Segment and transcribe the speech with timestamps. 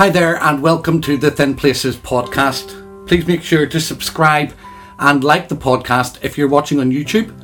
[0.00, 3.06] Hi there, and welcome to the Thin Places podcast.
[3.06, 4.54] Please make sure to subscribe
[4.98, 7.38] and like the podcast if you're watching on YouTube,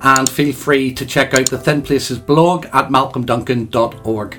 [0.00, 4.38] and feel free to check out the Thin Places blog at malcolmduncan.org.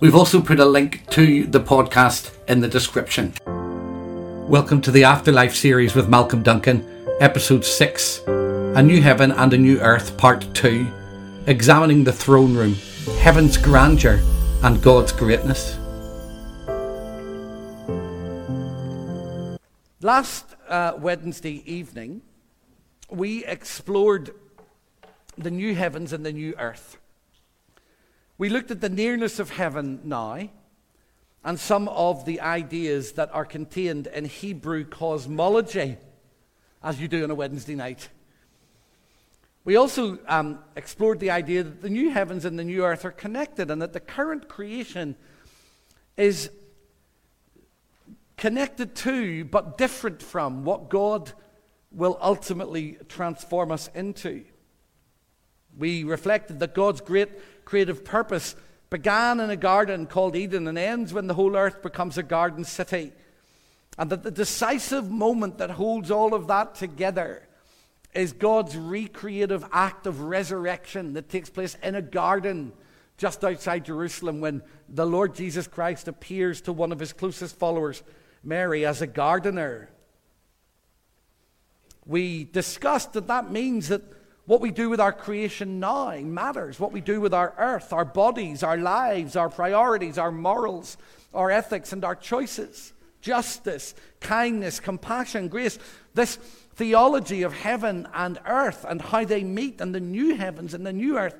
[0.00, 3.32] We've also put a link to the podcast in the description.
[4.46, 6.86] Welcome to the Afterlife series with Malcolm Duncan,
[7.18, 10.86] episode 6 A New Heaven and a New Earth, part 2,
[11.46, 12.74] examining the throne room,
[13.20, 14.20] heaven's grandeur,
[14.62, 15.78] and God's greatness.
[20.04, 22.20] Last uh, Wednesday evening,
[23.08, 24.34] we explored
[25.38, 26.98] the new heavens and the new earth.
[28.36, 30.50] We looked at the nearness of heaven now
[31.42, 35.96] and some of the ideas that are contained in Hebrew cosmology,
[36.82, 38.10] as you do on a Wednesday night.
[39.64, 43.10] We also um, explored the idea that the new heavens and the new earth are
[43.10, 45.16] connected and that the current creation
[46.18, 46.50] is
[48.36, 51.32] connected to, but different from, what God
[51.90, 54.44] will ultimately transform us into.
[55.76, 58.56] We reflected that God's great creative purpose
[58.90, 62.64] began in a garden called Eden and ends when the whole earth becomes a garden
[62.64, 63.12] city.
[63.98, 67.48] And that the decisive moment that holds all of that together
[68.12, 72.72] is God's recreative act of resurrection that takes place in a garden
[73.16, 78.02] just outside Jerusalem when the Lord Jesus Christ appears to one of his closest followers
[78.44, 79.88] Mary as a gardener.
[82.06, 84.02] We discussed that that means that
[84.46, 86.78] what we do with our creation now matters.
[86.78, 90.98] What we do with our earth, our bodies, our lives, our priorities, our morals,
[91.32, 92.92] our ethics, and our choices.
[93.22, 95.78] Justice, kindness, compassion, grace.
[96.12, 96.36] This
[96.74, 100.92] theology of heaven and earth and how they meet and the new heavens and the
[100.92, 101.36] new earth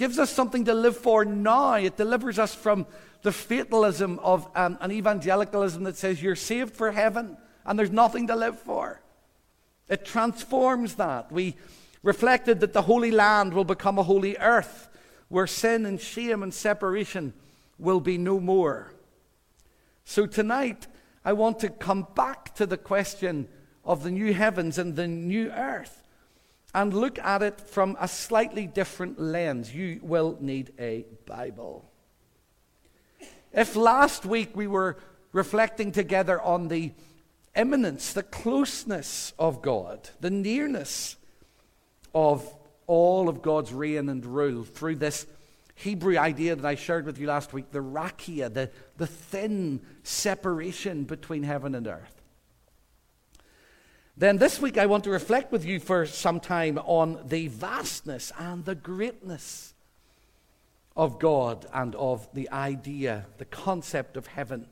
[0.00, 1.74] gives us something to live for now.
[1.74, 2.86] It delivers us from
[3.20, 7.36] the fatalism of um, an evangelicalism that says you're saved for heaven
[7.66, 9.02] and there's nothing to live for.
[9.90, 11.30] It transforms that.
[11.30, 11.54] We
[12.02, 14.88] reflected that the Holy Land will become a holy earth
[15.28, 17.34] where sin and shame and separation
[17.78, 18.94] will be no more.
[20.06, 20.86] So tonight,
[21.26, 23.48] I want to come back to the question
[23.84, 25.99] of the new heavens and the new earth
[26.74, 29.74] and look at it from a slightly different lens.
[29.74, 31.90] You will need a Bible.
[33.52, 34.96] If last week we were
[35.32, 36.92] reflecting together on the
[37.56, 41.16] immanence, the closeness of God, the nearness
[42.14, 42.52] of
[42.86, 45.26] all of God's reign and rule through this
[45.74, 51.04] Hebrew idea that I shared with you last week, the rakia, the, the thin separation
[51.04, 52.19] between heaven and earth.
[54.20, 58.30] Then this week I want to reflect with you for some time on the vastness
[58.38, 59.72] and the greatness
[60.94, 64.66] of God and of the idea, the concept of heaven,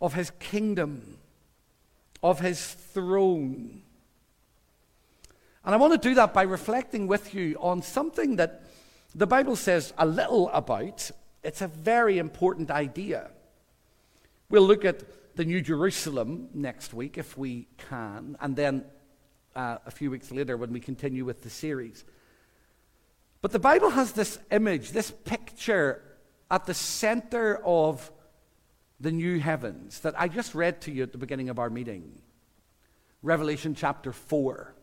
[0.00, 1.18] of his kingdom,
[2.22, 3.82] of his throne.
[5.62, 8.62] And I want to do that by reflecting with you on something that
[9.14, 11.10] the Bible says a little about.
[11.42, 13.32] It's a very important idea.
[14.48, 15.02] We'll look at
[15.36, 18.84] the New Jerusalem next week if we can, and then
[19.54, 22.04] uh, a few weeks later when we continue with the series.
[23.42, 26.02] But the Bible has this image, this picture
[26.50, 28.10] at the center of
[28.98, 32.20] the new heavens that I just read to you at the beginning of our meeting.
[33.22, 34.74] Revelation chapter 4.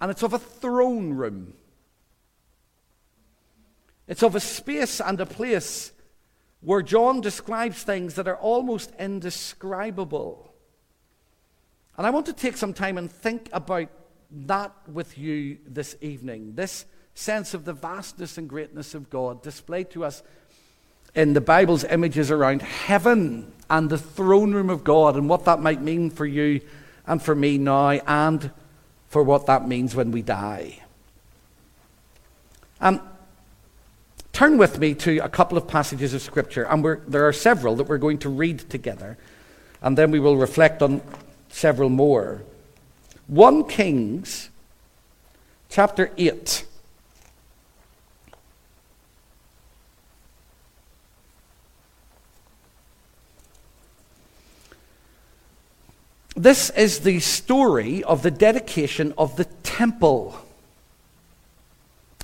[0.00, 1.54] And it's of a throne room.
[4.08, 5.92] It's of a space and a place
[6.62, 10.54] where John describes things that are almost indescribable.
[11.96, 13.88] And I want to take some time and think about
[14.30, 16.54] that with you this evening.
[16.54, 20.22] This sense of the vastness and greatness of God displayed to us
[21.14, 25.60] in the Bible's images around heaven and the throne room of God and what that
[25.60, 26.60] might mean for you
[27.06, 28.50] and for me now and
[29.08, 30.78] for what that means when we die.
[32.80, 33.00] Um,
[34.32, 37.84] turn with me to a couple of passages of Scripture, and there are several that
[37.84, 39.18] we're going to read together,
[39.82, 41.02] and then we will reflect on
[41.50, 42.42] several more.
[43.26, 44.50] 1 Kings
[45.68, 46.66] chapter 8.
[56.34, 60.34] This is the story of the dedication of the temple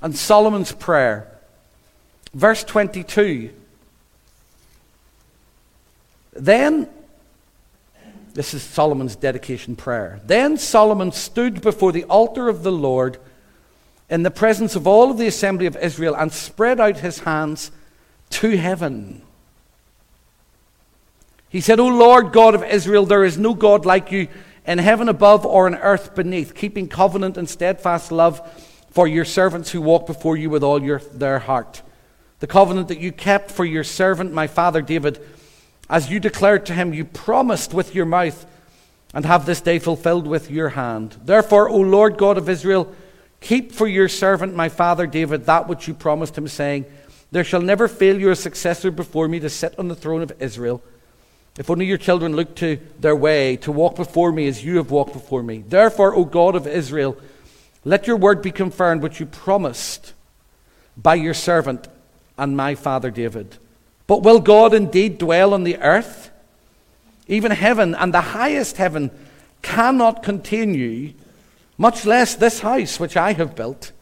[0.03, 1.38] and Solomon's prayer.
[2.39, 3.51] Verse 22.
[6.35, 6.89] Then,
[8.33, 10.21] this is Solomon's dedication prayer.
[10.25, 13.19] Then Solomon stood before the altar of the Lord
[14.09, 17.73] in the presence of all of the assembly of Israel and spread out his hands
[18.31, 19.23] to heaven
[21.49, 24.29] He said, O Lord God of Israel, there is no God like you
[24.65, 28.41] in heaven above or in earth beneath, keeping covenant and steadfast love
[28.93, 31.83] for your servants who walk before you with all your, their heart.
[32.41, 35.21] The covenant that you kept for your servant, my father David,
[35.91, 38.47] as you declared to him, you promised with your mouth
[39.15, 41.17] and have this day fulfilled with your hand.
[41.25, 42.95] Therefore, O Lord God of Israel,
[43.41, 46.85] keep for your servant, my father David, that which you promised him, saying,
[47.33, 50.33] There shall never fail you a successor before me to sit on the throne of
[50.41, 50.83] Israel.
[51.59, 54.93] If only your children look to their way, to walk before me as you have
[54.93, 55.65] walked before me.
[55.67, 57.17] Therefore, O God of Israel,
[57.85, 60.13] let your word be confirmed, which you promised
[60.97, 61.89] by your servant
[62.39, 63.59] and my father David.
[64.07, 66.31] But will God indeed dwell on the earth?
[67.27, 69.11] Even heaven and the highest heaven
[69.61, 71.13] cannot contain you,
[71.77, 73.93] much less this house which I have built.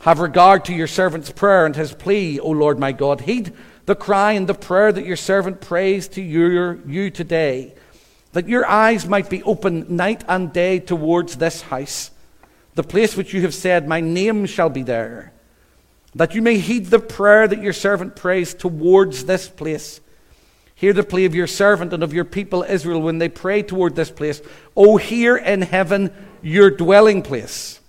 [0.00, 3.22] Have regard to your servant's prayer and his plea, O Lord my God.
[3.22, 3.52] Heed
[3.86, 7.74] the cry and the prayer that your servant prays to your, you today,
[8.32, 12.10] that your eyes might be open night and day towards this house,
[12.74, 15.31] the place which you have said, My name shall be there,
[16.14, 20.00] that you may heed the prayer that your servant prays towards this place.
[20.74, 23.94] Hear the plea of your servant and of your people Israel when they pray toward
[23.94, 24.42] this place.
[24.76, 26.12] O hear in heaven
[26.42, 27.80] your dwelling place.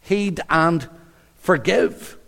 [0.00, 0.88] Heed and
[1.36, 2.18] forgive.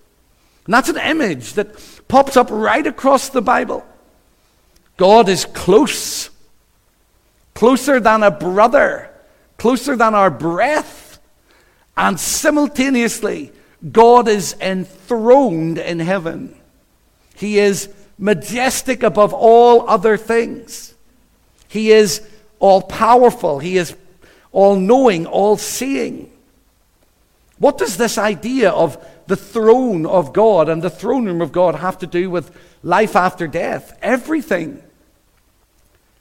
[0.64, 1.76] And that's an image that
[2.08, 3.84] pops up right across the Bible.
[4.96, 6.30] God is close,
[7.54, 9.10] closer than a brother,
[9.58, 11.18] closer than our breath.
[11.96, 13.52] And simultaneously,
[13.92, 16.56] God is enthroned in heaven.
[17.34, 20.94] He is majestic above all other things.
[21.68, 22.26] He is
[22.58, 23.58] all powerful.
[23.58, 23.94] He is
[24.52, 26.30] all knowing, all seeing.
[27.58, 31.74] What does this idea of the throne of God and the throne room of God
[31.74, 33.98] have to do with life after death?
[34.02, 34.82] Everything.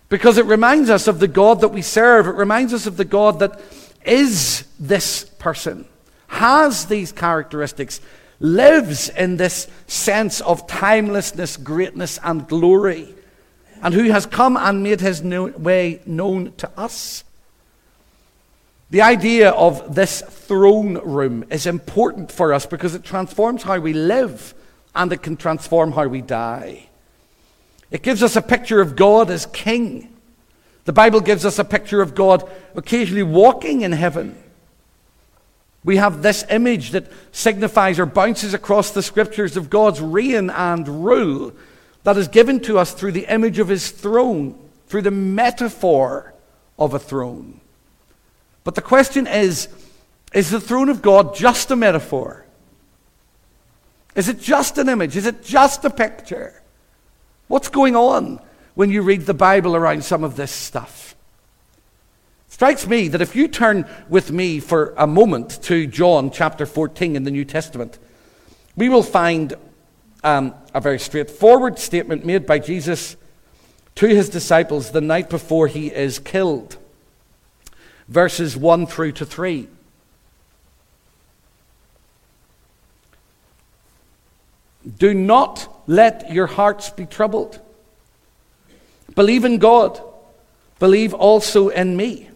[0.10, 2.28] Because it reminds us of the God that we serve.
[2.28, 3.60] It reminds us of the God that
[4.06, 5.86] is this person,
[6.27, 8.01] has these characteristics,
[8.39, 13.13] lives in this sense of timelessness, greatness, and glory,
[13.81, 17.24] and who has come and made his way known to us.
[18.89, 23.94] The idea of this throne room is important for us because it transforms how we
[23.94, 24.54] live
[24.94, 26.88] and it can transform how we die.
[27.92, 30.13] It gives us a picture of God as king.
[30.86, 34.38] The Bible gives us a picture of God occasionally walking in heaven.
[35.86, 41.06] We have this image that signifies or bounces across the scriptures of God's reign and
[41.06, 41.54] rule
[42.04, 46.34] that is given to us through the image of his throne, through the metaphor
[46.80, 47.62] of a throne.
[48.64, 49.70] But the question is
[50.34, 52.46] is the throne of God just a metaphor?
[54.16, 55.16] Is it just an image?
[55.16, 56.62] Is it just a picture?
[57.48, 58.40] What's going on
[58.74, 61.15] when you read the Bible around some of this stuff?
[62.56, 67.18] Strikes me that if you turn with me for a moment to John chapter 14
[67.18, 68.00] in the New Testament,
[68.78, 69.56] we will find
[70.24, 73.18] um, a very straightforward statement made by Jesus
[73.96, 76.78] to his disciples the night before he is killed
[78.07, 79.68] verses 1 through to 3.
[84.98, 87.60] Do not let your hearts be troubled.
[89.13, 90.01] Believe in God.
[90.80, 92.30] Believe also in me.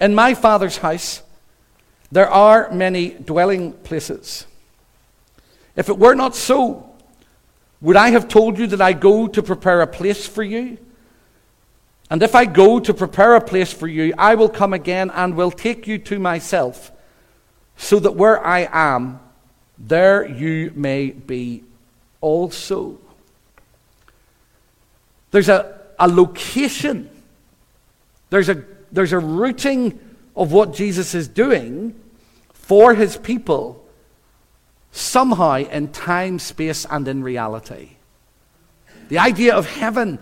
[0.00, 1.22] In my Father's house,
[2.10, 4.46] there are many dwelling places.
[5.76, 6.90] If it were not so,
[7.80, 10.78] would I have told you that I go to prepare a place for you?
[12.10, 15.36] And if I go to prepare a place for you, I will come again and
[15.36, 16.90] will take you to myself,
[17.76, 19.20] so that where I am,
[19.78, 21.62] there you may be
[22.20, 22.98] also.
[25.30, 27.08] There's a, a location,
[28.30, 29.98] there's a, there's a rooting
[30.36, 31.94] of what Jesus is doing
[32.52, 33.84] for his people
[34.92, 37.90] somehow in time, space, and in reality.
[39.08, 40.18] The idea of heaven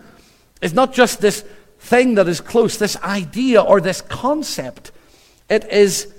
[0.61, 1.43] is not just this
[1.79, 4.91] thing that is close, this idea or this concept.
[5.49, 6.13] It is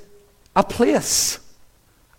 [0.57, 1.39] a place.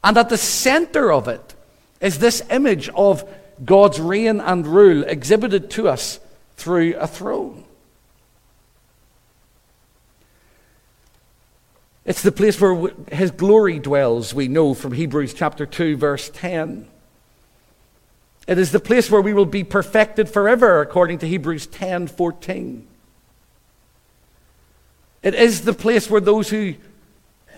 [0.04, 1.56] And at the center of it
[2.00, 3.28] is this image of
[3.64, 6.20] God's reign and rule exhibited to us
[6.56, 7.64] through a throne.
[12.04, 16.88] It's the place where his glory dwells, we know from Hebrews chapter 2, verse 10.
[18.48, 22.88] It is the place where we will be perfected forever, according to Hebrews 10 14.
[25.22, 26.74] It is the place where those who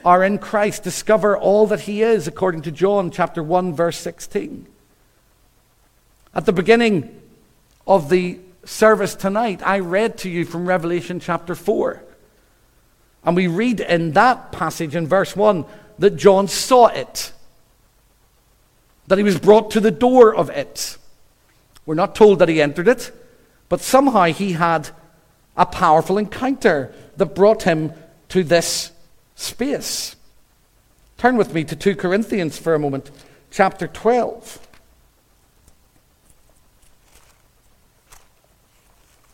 [0.03, 4.67] are in Christ discover all that He is, according to John chapter 1, verse 16.
[6.35, 7.21] At the beginning
[7.87, 12.03] of the service tonight, I read to you from Revelation chapter 4.
[13.25, 15.65] And we read in that passage in verse 1
[15.99, 17.31] that John saw it,
[19.07, 20.97] that he was brought to the door of it.
[21.85, 23.11] We're not told that he entered it,
[23.69, 24.89] but somehow he had
[25.55, 27.93] a powerful encounter that brought him
[28.29, 28.91] to this
[29.35, 30.15] space.
[31.17, 33.11] Turn with me to 2 Corinthians for a moment,
[33.51, 34.67] chapter 12.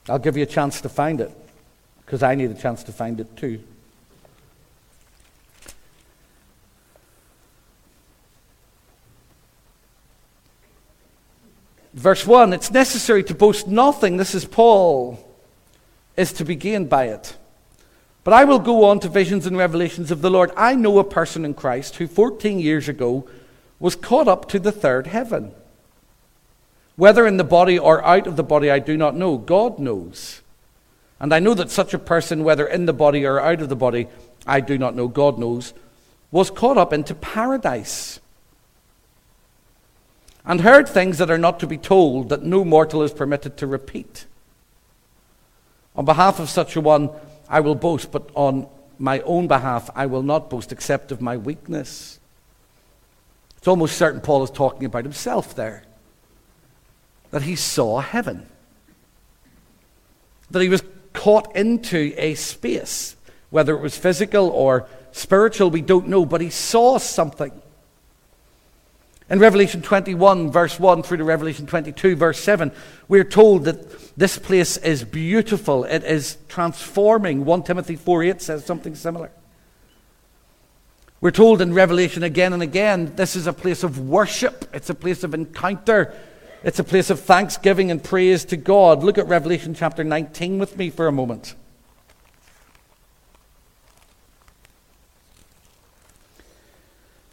[0.07, 1.31] I'll give you a chance to find it,
[2.05, 3.63] because I need a chance to find it too.
[11.99, 14.15] Verse 1 It's necessary to boast nothing.
[14.15, 15.19] This is Paul,
[16.15, 17.35] is to be gained by it.
[18.23, 20.51] But I will go on to visions and revelations of the Lord.
[20.55, 23.27] I know a person in Christ who 14 years ago
[23.81, 25.51] was caught up to the third heaven.
[26.95, 29.37] Whether in the body or out of the body, I do not know.
[29.37, 30.41] God knows.
[31.19, 33.75] And I know that such a person, whether in the body or out of the
[33.75, 34.07] body,
[34.47, 35.73] I do not know, God knows,
[36.31, 38.21] was caught up into paradise
[40.45, 43.67] and heard things that are not to be told that no mortal is permitted to
[43.67, 44.25] repeat.
[45.95, 47.09] On behalf of such a one,
[47.47, 48.67] I will boast, but on
[48.97, 52.19] my own behalf, I will not boast except of my weakness.
[53.57, 55.83] It's almost certain Paul is talking about himself there.
[57.31, 58.47] That he saw heaven.
[60.51, 63.15] That he was caught into a space,
[63.49, 67.51] whether it was physical or spiritual, we don't know, but he saw something.
[69.29, 72.71] In Revelation 21, verse 1 through to Revelation 22, verse 7,
[73.07, 75.83] we're told that this place is beautiful.
[75.83, 77.45] It is transforming.
[77.45, 79.29] 1 Timothy 4 8 says something similar.
[81.21, 84.95] We're told in Revelation again and again this is a place of worship, it's a
[84.95, 86.15] place of encounter,
[86.63, 89.03] it's a place of thanksgiving and praise to God.
[89.03, 91.55] Look at Revelation chapter 19 with me for a moment.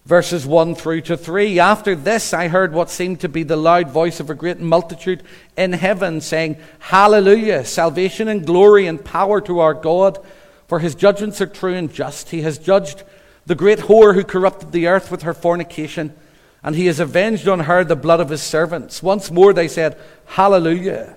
[0.06, 1.58] Verses 1 through to 3.
[1.58, 5.24] After this, I heard what seemed to be the loud voice of a great multitude
[5.56, 7.64] in heaven saying, Hallelujah!
[7.64, 10.24] Salvation and glory and power to our God,
[10.68, 12.30] for his judgments are true and just.
[12.30, 13.02] He has judged
[13.46, 16.14] the great whore who corrupted the earth with her fornication,
[16.62, 19.02] and he has avenged on her the blood of his servants.
[19.02, 21.16] Once more they said, Hallelujah!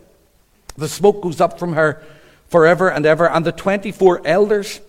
[0.78, 2.04] The smoke goes up from her
[2.48, 4.82] forever and ever, and the 24 elders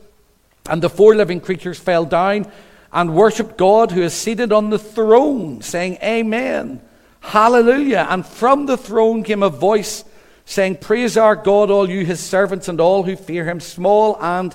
[0.71, 2.50] and the four living creatures fell down
[2.93, 6.81] and worshiped God who is seated on the throne, saying, Amen.
[7.21, 8.07] Hallelujah.
[8.09, 10.05] And from the throne came a voice
[10.45, 14.55] saying, Praise our God, all you his servants and all who fear him, small and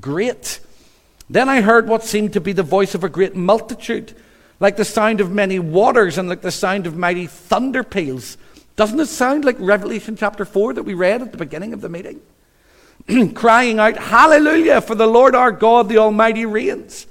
[0.00, 0.60] great.
[1.28, 4.14] Then I heard what seemed to be the voice of a great multitude,
[4.60, 8.36] like the sound of many waters and like the sound of mighty thunder peals.
[8.76, 11.88] Doesn't it sound like Revelation chapter 4 that we read at the beginning of the
[11.88, 12.20] meeting?
[13.34, 17.06] Crying out, Hallelujah, for the Lord our God, the Almighty reigns.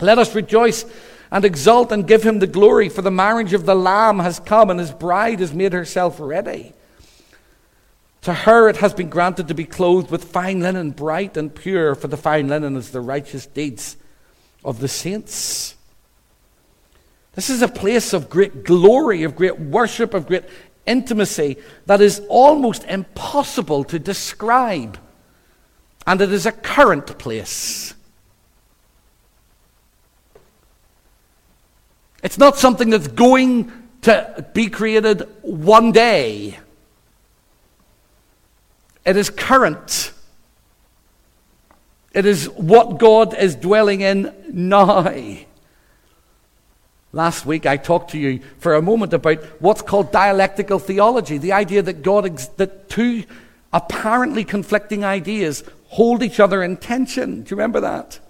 [0.00, 0.84] Let us rejoice
[1.30, 4.70] and exult and give him the glory, for the marriage of the Lamb has come,
[4.70, 6.72] and his bride has made herself ready.
[8.22, 11.94] To her it has been granted to be clothed with fine linen, bright and pure,
[11.94, 13.96] for the fine linen is the righteous deeds
[14.64, 15.74] of the saints.
[17.34, 20.44] This is a place of great glory, of great worship, of great
[20.84, 24.98] intimacy that is almost impossible to describe.
[26.06, 27.94] And it is a current place.
[32.22, 33.72] It's not something that's going
[34.02, 36.58] to be created one day.
[39.04, 40.12] It is current.
[42.12, 45.12] It is what God is dwelling in now.
[47.12, 51.52] Last week I talked to you for a moment about what's called dialectical theology, the
[51.52, 53.24] idea that God ex- that two
[53.72, 57.42] apparently conflicting ideas hold each other in tension.
[57.42, 58.20] Do you remember that?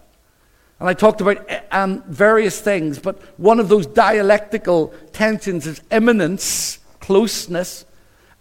[0.80, 6.78] And I talked about um, various things, but one of those dialectical tensions is immanence,
[7.00, 7.84] closeness,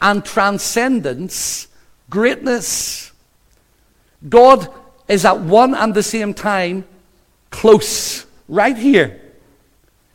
[0.01, 1.67] and transcendence,
[2.09, 3.11] greatness.
[4.27, 4.73] God
[5.09, 6.85] is at one and the same time
[7.51, 9.19] close, right here.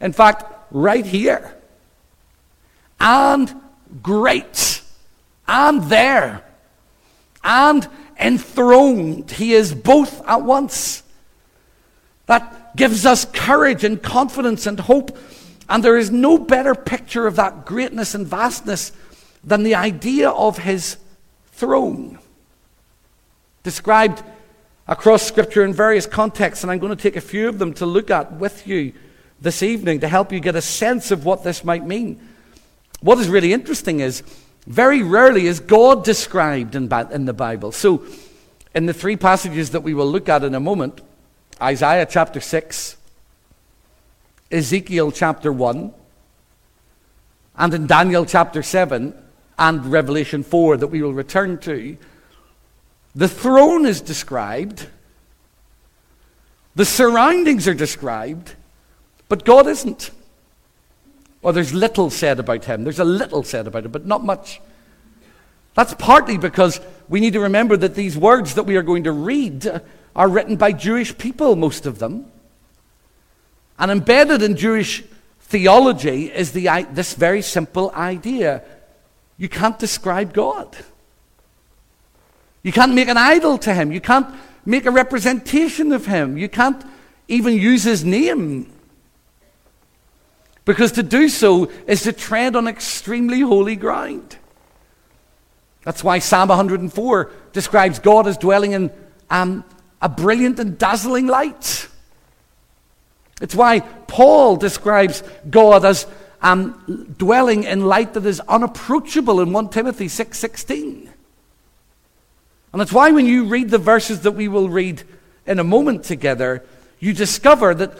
[0.01, 1.55] In fact, right here.
[2.99, 3.55] And
[4.03, 4.81] great.
[5.47, 6.43] And there.
[7.43, 7.87] And
[8.19, 9.31] enthroned.
[9.31, 11.04] He is both at once.
[12.27, 15.17] That gives us courage and confidence and hope.
[15.69, 18.93] And there is no better picture of that greatness and vastness
[19.43, 20.97] than the idea of his
[21.53, 22.19] throne.
[23.63, 24.23] Described
[24.87, 27.87] across Scripture in various contexts, and I'm going to take a few of them to
[27.87, 28.93] look at with you
[29.41, 32.21] this evening to help you get a sense of what this might mean.
[33.01, 34.23] What is really interesting is
[34.67, 37.71] Very rarely is God described in, in the Bible.
[37.73, 38.03] So,
[38.75, 41.01] in the three passages that we will look at in a moment
[41.61, 42.97] Isaiah chapter 6,
[44.51, 45.95] Ezekiel chapter 1,
[47.57, 49.15] and in Daniel chapter 7
[49.59, 51.97] and Revelation 4 that we will return to,
[53.15, 54.89] the throne is described,
[56.75, 58.55] the surroundings are described,
[59.29, 60.11] but God isn't.
[61.43, 62.83] Or there's little said about him.
[62.83, 64.61] There's a little said about him, but not much.
[65.75, 69.13] That's partly because we need to remember that these words that we are going to
[69.13, 69.83] read
[70.15, 72.31] are written by Jewish people, most of them.
[73.79, 75.03] And embedded in Jewish
[75.41, 78.63] theology is the, this very simple idea
[79.37, 80.77] you can't describe God.
[82.63, 83.93] You can't make an idol to him.
[83.93, 84.33] You can't
[84.65, 86.39] make a representation of him.
[86.39, 86.83] You can't
[87.29, 88.73] even use his name.
[90.65, 94.39] Because to do so is to tread on extremely holy ground.
[95.83, 98.91] That's why Psalm 104 describes God as dwelling in
[99.29, 99.65] um,
[100.05, 101.89] a brilliant and dazzling light.
[103.41, 106.07] It's why Paul describes God as
[106.43, 111.09] um, dwelling in light that is unapproachable in 1 Timothy 6:16.
[112.73, 115.03] and that's why when you read the verses that we will read
[115.47, 116.63] in a moment together,
[117.01, 117.93] you discover that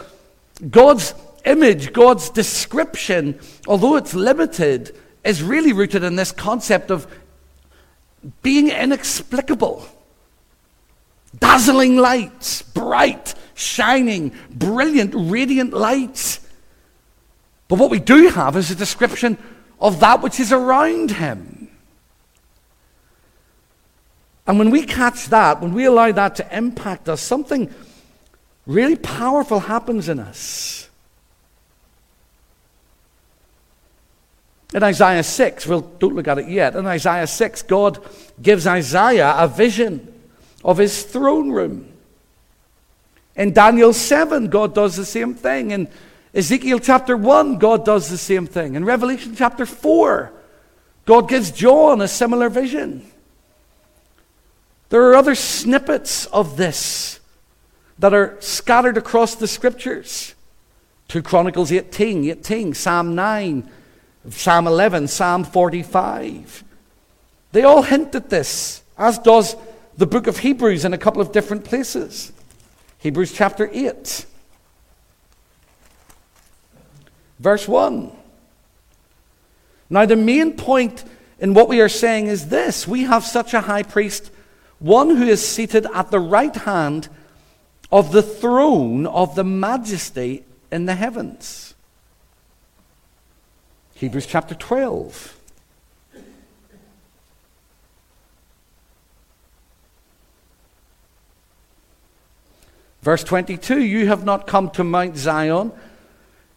[0.71, 1.15] God's
[1.47, 4.95] image, God's description, although it's limited,
[5.25, 7.07] is really rooted in this concept of
[8.43, 9.89] being inexplicable.
[11.39, 16.41] Dazzling lights, bright, shining, brilliant, radiant lights.
[17.69, 19.39] But what we do have is a description
[19.81, 21.69] of that which is around him.
[24.47, 27.73] And when we catch that, when we allow that to impact us, something
[28.67, 30.89] really powerful happens in us.
[34.75, 36.75] In Isaiah 6, well, don't look at it yet.
[36.75, 38.05] In Isaiah 6, God
[38.43, 40.14] gives Isaiah a vision
[40.65, 41.93] of his throne room.
[43.37, 45.73] In Daniel 7, God does the same thing.
[45.73, 45.89] In
[46.33, 48.75] Ezekiel chapter 1, God does the same thing.
[48.75, 50.33] In Revelation chapter 4,
[51.05, 53.05] God gives John a similar vision.
[54.89, 57.21] There are other snippets of this
[57.99, 60.35] that are scattered across the scriptures.
[61.09, 63.71] 2 Chronicles 18, 18, Psalm 9,
[64.31, 66.65] Psalm 11, Psalm 45.
[67.53, 69.57] They all hint at this, as does
[69.97, 72.33] the book of Hebrews in a couple of different places.
[72.99, 74.27] Hebrews chapter 8,
[77.39, 78.13] verse 1.
[79.91, 81.05] Now, the main point
[81.39, 84.31] in what we are saying is this we have such a high priest,
[84.79, 87.09] one who is seated at the right hand
[87.93, 91.75] of the throne of the majesty in the heavens.
[93.95, 95.34] Hebrews chapter 12.
[103.05, 105.73] Verse 22 You have not come to Mount Zion,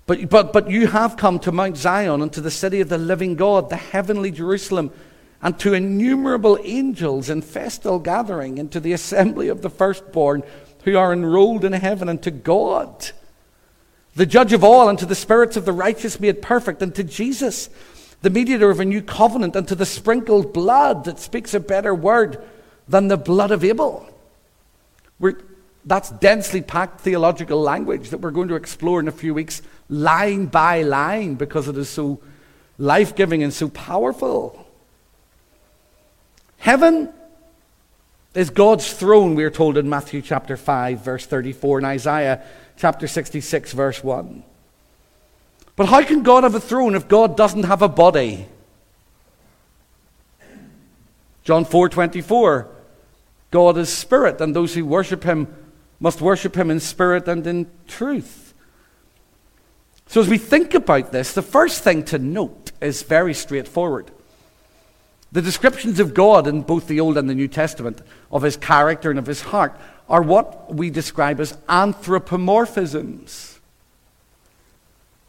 [0.06, 2.98] but, but, but you have come to Mount Zion and to the city of the
[2.98, 4.92] living God, the heavenly Jerusalem,
[5.42, 10.42] and to innumerable angels in festal gathering, and to the assembly of the firstborn
[10.86, 13.12] who are enrolled in heaven, and to God,
[14.16, 17.04] the judge of all, and to the spirits of the righteous made perfect, and to
[17.04, 17.70] Jesus,
[18.22, 21.94] the mediator of a new covenant, and to the sprinkled blood that speaks a better
[21.94, 22.42] word
[22.88, 24.10] than the blood of Abel.
[25.20, 25.38] We're,
[25.88, 30.47] that's densely packed theological language that we're going to explore in a few weeks, line
[30.47, 32.19] by line, because it is so
[32.78, 34.67] life giving and so powerful.
[36.58, 37.13] Heaven
[38.36, 42.43] is God's throne, we are told in Matthew chapter 5, verse 34, and Isaiah
[42.76, 44.43] chapter 66, verse 1.
[45.78, 48.45] But how can God have a throne if God doesn't have a body?
[51.45, 52.67] John 4 24.
[53.52, 55.47] God is spirit, and those who worship him
[56.00, 58.54] must worship him in spirit and in truth.
[60.08, 64.12] So, as we think about this, the first thing to note is very straightforward.
[65.32, 69.10] The descriptions of God in both the Old and the New Testament, of his character
[69.10, 73.58] and of his heart, are what we describe as anthropomorphisms.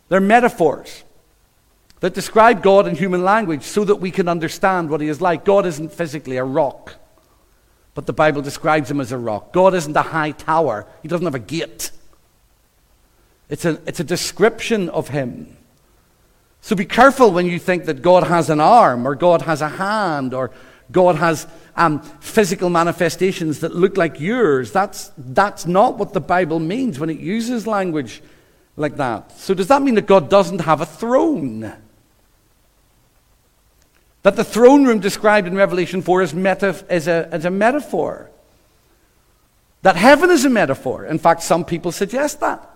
[0.08, 1.02] They're metaphors
[2.00, 5.44] that describe God in human language so that we can understand what he is like.
[5.44, 6.94] God isn't physically a rock
[7.98, 9.52] but the Bible describes him as a rock.
[9.52, 11.90] God isn't a high tower, he doesn't have a gate.
[13.48, 15.56] It's a, it's a description of him.
[16.60, 19.68] So be careful when you think that God has an arm, or God has a
[19.68, 20.52] hand, or
[20.92, 24.70] God has um, physical manifestations that look like yours.
[24.70, 28.22] That's, that's not what the Bible means when it uses language
[28.76, 29.32] like that.
[29.32, 31.72] So, does that mean that God doesn't have a throne?
[34.22, 38.30] That the throne room described in Revelation 4 is, meta, is, a, is a metaphor.
[39.82, 41.06] That heaven is a metaphor.
[41.06, 42.68] In fact, some people suggest that.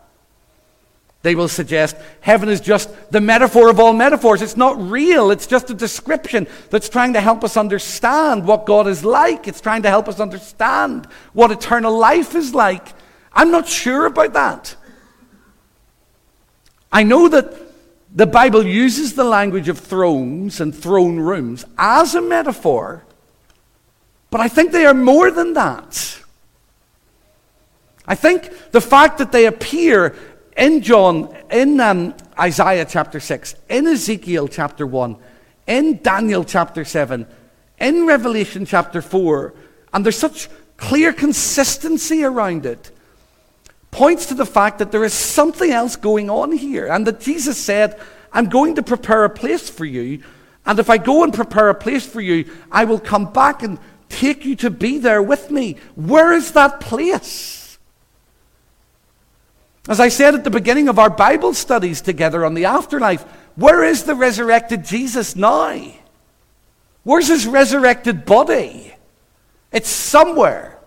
[1.23, 4.43] They will suggest heaven is just the metaphor of all metaphors.
[4.43, 5.31] It's not real.
[5.31, 9.47] It's just a description that's trying to help us understand what God is like.
[9.47, 12.89] It's trying to help us understand what eternal life is like.
[13.33, 14.75] I'm not sure about that.
[16.91, 17.72] I know that
[18.15, 23.05] the Bible uses the language of thrones and throne rooms as a metaphor,
[24.31, 26.19] but I think they are more than that.
[28.07, 30.15] I think the fact that they appear
[30.57, 35.17] in John, in um, Isaiah chapter 6, in Ezekiel chapter 1,
[35.67, 37.27] in Daniel chapter 7,
[37.79, 39.55] in Revelation chapter 4,
[39.95, 42.91] and there's such clear consistency around it,
[43.93, 47.57] points to the fact that there is something else going on here, and that Jesus
[47.57, 48.01] said,
[48.33, 50.25] I'm going to prepare a place for you,
[50.67, 53.79] and if I go and prepare a place for you, I will come back and
[54.09, 55.77] take you to be there with me.
[55.95, 57.79] Where is that place?
[59.89, 63.23] As I said at the beginning of our Bible studies together on the afterlife,
[63.57, 65.93] where is the resurrected Jesus now?
[67.03, 68.95] Where's his resurrected body?
[69.73, 70.79] It's somewhere.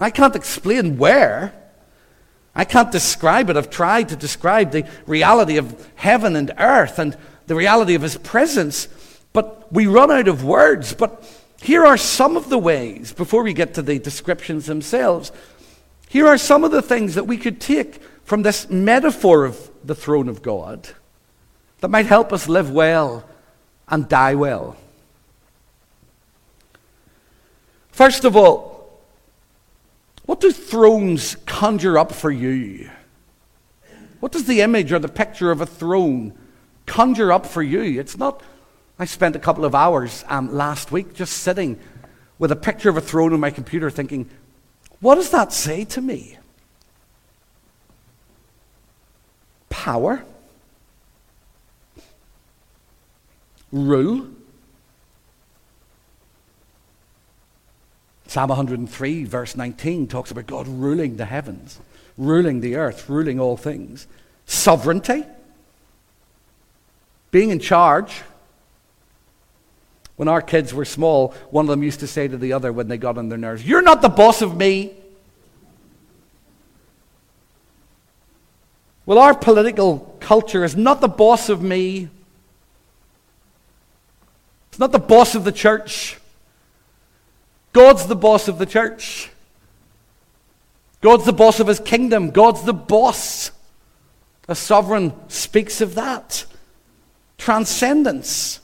[0.00, 1.52] I can't explain where.
[2.56, 3.56] I can't describe it.
[3.56, 7.16] I've tried to describe the reality of heaven and earth and
[7.46, 8.88] the reality of his presence,
[9.34, 10.94] but we run out of words.
[10.94, 11.22] But
[11.60, 15.32] here are some of the ways, before we get to the descriptions themselves,
[16.08, 19.94] here are some of the things that we could take from this metaphor of the
[19.94, 20.88] throne of God
[21.80, 23.28] that might help us live well
[23.86, 24.76] and die well.
[27.90, 28.75] First of all,
[30.26, 32.90] what do thrones conjure up for you?
[34.20, 36.36] What does the image or the picture of a throne
[36.84, 38.00] conjure up for you?
[38.00, 38.42] It's not.
[38.98, 41.78] I spent a couple of hours um, last week just sitting
[42.38, 44.28] with a picture of a throne on my computer thinking,
[45.00, 46.38] what does that say to me?
[49.68, 50.24] Power,
[53.70, 54.26] rule.
[58.36, 61.80] Psalm 103, verse 19, talks about God ruling the heavens,
[62.18, 64.06] ruling the earth, ruling all things.
[64.44, 65.24] Sovereignty,
[67.30, 68.20] being in charge.
[70.16, 72.88] When our kids were small, one of them used to say to the other when
[72.88, 74.92] they got on their nerves, You're not the boss of me.
[79.06, 82.10] Well, our political culture is not the boss of me.
[84.68, 86.18] It's not the boss of the church.
[87.76, 89.28] God's the boss of the church.
[91.02, 92.30] God's the boss of his kingdom.
[92.30, 93.50] God's the boss.
[94.48, 96.46] A sovereign speaks of that.
[97.36, 98.60] Transcendence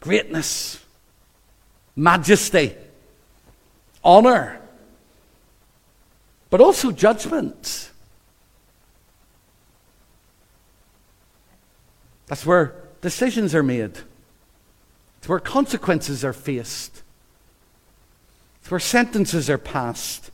[0.00, 0.84] greatness,
[1.96, 2.74] majesty,
[4.04, 4.60] honor,
[6.50, 7.90] but also judgment.
[12.26, 14.00] That's where decisions are made.
[15.16, 17.02] It's where consequences are faced.
[18.66, 20.32] It's where sentences are passed.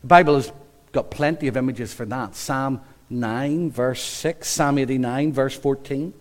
[0.00, 0.50] The Bible has
[0.90, 2.34] got plenty of images for that.
[2.34, 6.12] Psalm 9, verse 6, Psalm 89, verse 14,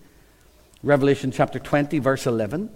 [0.84, 2.70] Revelation chapter 20, verse 11.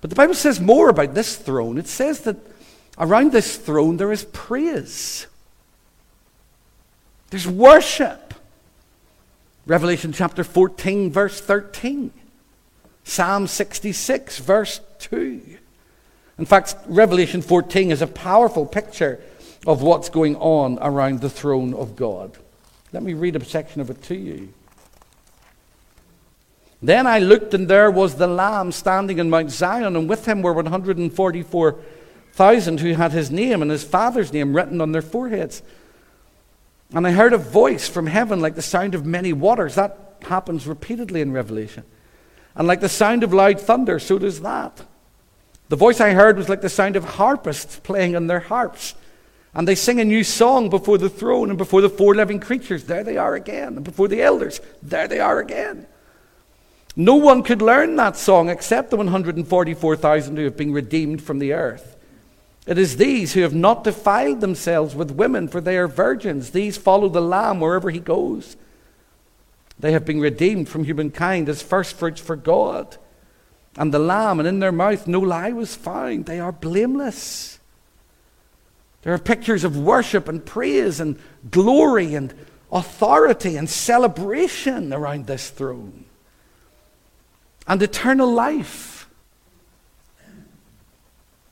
[0.00, 1.76] But the Bible says more about this throne.
[1.76, 2.38] It says that
[2.96, 5.26] around this throne there is praise,
[7.28, 8.32] there's worship.
[9.66, 12.10] Revelation chapter 14, verse 13.
[13.04, 15.58] Psalm 66, verse 2.
[16.38, 19.20] In fact, Revelation 14 is a powerful picture
[19.66, 22.36] of what's going on around the throne of God.
[22.92, 24.52] Let me read a section of it to you.
[26.82, 30.42] Then I looked, and there was the Lamb standing in Mount Zion, and with him
[30.42, 35.62] were 144,000 who had his name and his father's name written on their foreheads.
[36.92, 39.76] And I heard a voice from heaven like the sound of many waters.
[39.76, 41.84] That happens repeatedly in Revelation.
[42.54, 44.82] And like the sound of loud thunder, so does that.
[45.68, 48.94] The voice I heard was like the sound of harpists playing on their harps.
[49.54, 52.84] And they sing a new song before the throne and before the four living creatures.
[52.84, 53.76] There they are again.
[53.76, 54.60] And before the elders.
[54.82, 55.86] There they are again.
[56.96, 61.52] No one could learn that song except the 144,000 who have been redeemed from the
[61.52, 61.96] earth.
[62.66, 66.50] It is these who have not defiled themselves with women, for they are virgins.
[66.50, 68.56] These follow the Lamb wherever he goes.
[69.78, 72.96] They have been redeemed from humankind as firstfruits for God.
[73.76, 76.26] And the Lamb, and in their mouth no lie was found.
[76.26, 77.58] They are blameless.
[79.02, 81.18] There are pictures of worship and praise and
[81.50, 82.32] glory and
[82.72, 86.04] authority and celebration around this throne.
[87.66, 89.08] And eternal life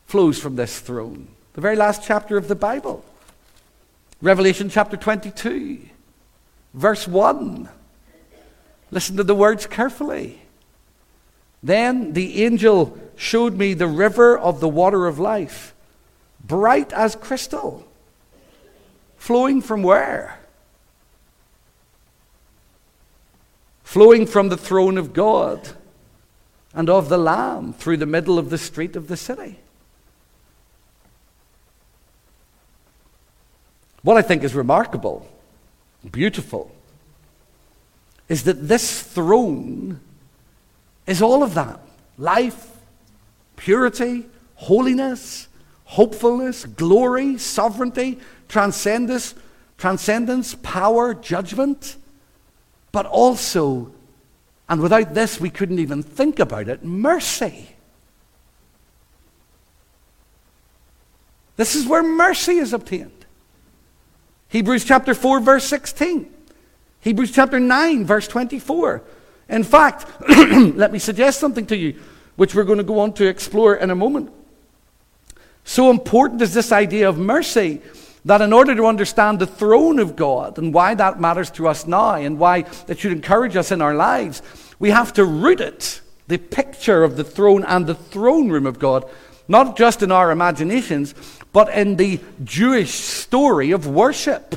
[0.07, 1.29] flows from this throne.
[1.55, 3.05] The very last chapter of the Bible.
[4.21, 5.81] Revelation chapter 22,
[6.75, 7.69] verse 1.
[8.91, 10.42] Listen to the words carefully.
[11.63, 15.75] Then the angel showed me the river of the water of life,
[16.45, 17.87] bright as crystal,
[19.17, 20.41] flowing from where?
[23.85, 25.77] Flowing from the throne of God
[26.75, 29.59] and of the Lamb through the middle of the street of the city.
[34.03, 35.29] What I think is remarkable,
[36.11, 36.75] beautiful,
[38.29, 40.01] is that this throne
[41.07, 41.81] is all of that
[42.19, 42.71] life,
[43.57, 45.49] purity, holiness,
[45.85, 49.35] hopefulness, glory, sovereignty, transcendence,
[49.79, 51.97] transcendence, power, judgment,
[52.93, 53.93] but also,
[54.69, 57.69] and without this we couldn't even think about it, mercy.
[61.57, 63.27] This is where mercy is obtained.
[64.49, 66.33] Hebrews chapter 4, verse 16.
[67.01, 69.03] Hebrews chapter 9, verse 24.
[69.53, 72.01] In fact, let me suggest something to you,
[72.37, 74.33] which we're going to go on to explore in a moment.
[75.65, 77.83] So important is this idea of mercy
[78.25, 81.87] that in order to understand the throne of God and why that matters to us
[81.87, 84.43] now and why it should encourage us in our lives,
[84.79, 88.79] we have to root it, the picture of the throne and the throne room of
[88.79, 89.05] God,
[89.49, 91.15] not just in our imaginations,
[91.53, 94.57] but in the Jewish story of worship.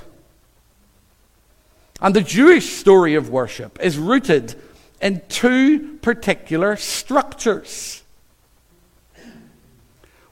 [2.00, 4.56] And the Jewish story of worship is rooted
[5.02, 8.04] in two particular structures.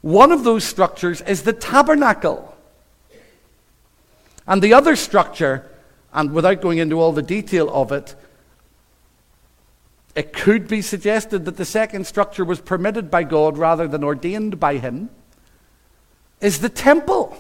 [0.02, 2.56] One of those structures is the tabernacle.
[4.46, 5.70] And the other structure,
[6.14, 8.16] and without going into all the detail of it,
[10.16, 14.60] it could be suggested that the second structure was permitted by God rather than ordained
[14.60, 15.10] by Him
[16.40, 17.38] is the temple.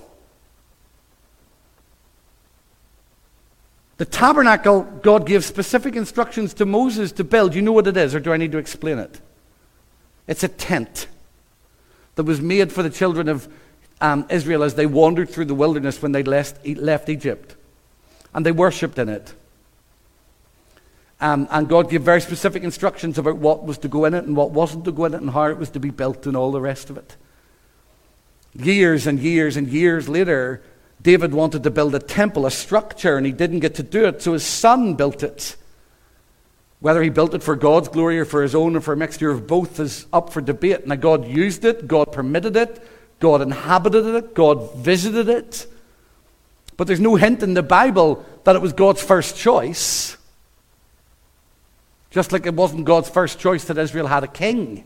[3.97, 7.53] The tabernacle, God gives specific instructions to Moses to build.
[7.53, 9.21] You know what it is, or do I need to explain it?
[10.27, 11.07] It's a tent
[12.15, 13.47] that was made for the children of
[14.01, 17.55] um, Israel as they wandered through the wilderness when they left, left Egypt.
[18.33, 19.33] And they worshipped in it.
[21.21, 24.35] Um, and God gave very specific instructions about what was to go in it and
[24.35, 26.51] what wasn't to go in it and how it was to be built and all
[26.51, 27.15] the rest of it.
[28.55, 30.61] Years and years and years later,
[31.03, 34.21] David wanted to build a temple, a structure, and he didn't get to do it,
[34.21, 35.57] so his son built it.
[36.79, 39.29] Whether he built it for God's glory or for his own or for a mixture
[39.29, 40.87] of both is up for debate.
[40.87, 42.85] Now, God used it, God permitted it,
[43.19, 45.67] God inhabited it, God visited it.
[46.77, 50.17] But there's no hint in the Bible that it was God's first choice.
[52.09, 54.85] Just like it wasn't God's first choice that Israel had a king.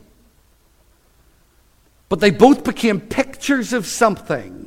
[2.09, 4.66] But they both became pictures of something.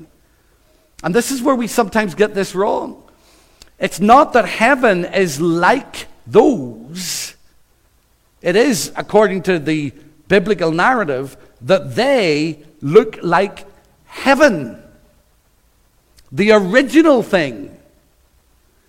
[1.02, 3.02] And this is where we sometimes get this wrong.
[3.78, 7.34] It's not that heaven is like those,
[8.42, 9.92] it is, according to the
[10.28, 13.66] biblical narrative, that they look like
[14.06, 14.82] heaven.
[16.32, 17.76] The original thing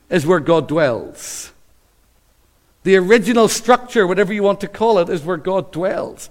[0.10, 1.52] is where God dwells.
[2.84, 6.30] The original structure, whatever you want to call it, is where God dwells.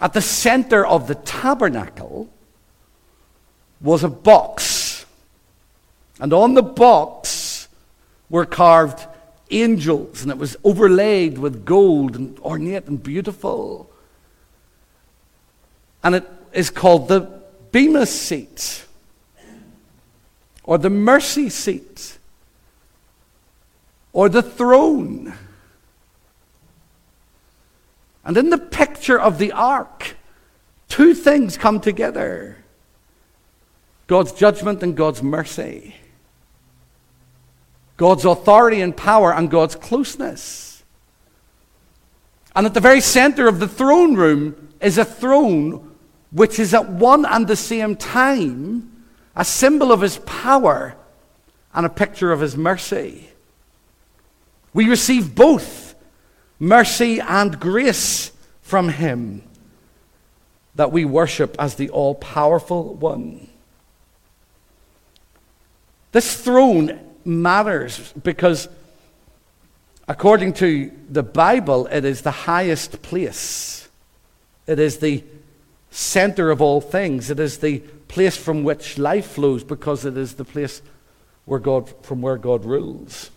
[0.00, 2.28] At the center of the tabernacle
[3.80, 5.06] was a box.
[6.20, 7.68] And on the box
[8.28, 9.06] were carved
[9.50, 13.90] angels, and it was overlaid with gold and ornate and beautiful.
[16.02, 17.40] And it is called the
[17.72, 18.86] Bema seat
[20.64, 22.18] or the mercy seat
[24.12, 25.34] or the throne.
[28.24, 30.16] And in the picture of the ark,
[30.88, 32.59] two things come together
[34.10, 35.94] God's judgment and God's mercy,
[37.96, 40.82] God's authority and power and God's closeness.
[42.56, 45.94] And at the very center of the throne room is a throne
[46.32, 49.04] which is at one and the same time
[49.36, 50.96] a symbol of his power
[51.72, 53.28] and a picture of his mercy.
[54.74, 55.94] We receive both
[56.58, 59.44] mercy and grace from Him
[60.74, 63.49] that we worship as the all powerful one.
[66.12, 68.68] This throne matters because,
[70.08, 73.88] according to the Bible, it is the highest place.
[74.66, 75.24] It is the
[75.90, 77.30] center of all things.
[77.30, 80.82] It is the place from which life flows because it is the place
[81.44, 83.30] where God, from where God rules.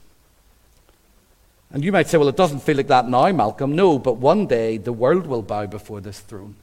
[1.72, 3.76] And you might say, well, it doesn't feel like that now, Malcolm.
[3.76, 6.56] No, but one day the world will bow before this throne.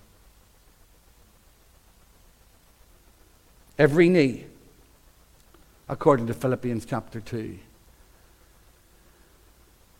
[3.76, 4.46] Every knee,
[5.90, 7.58] according to Philippians chapter 2.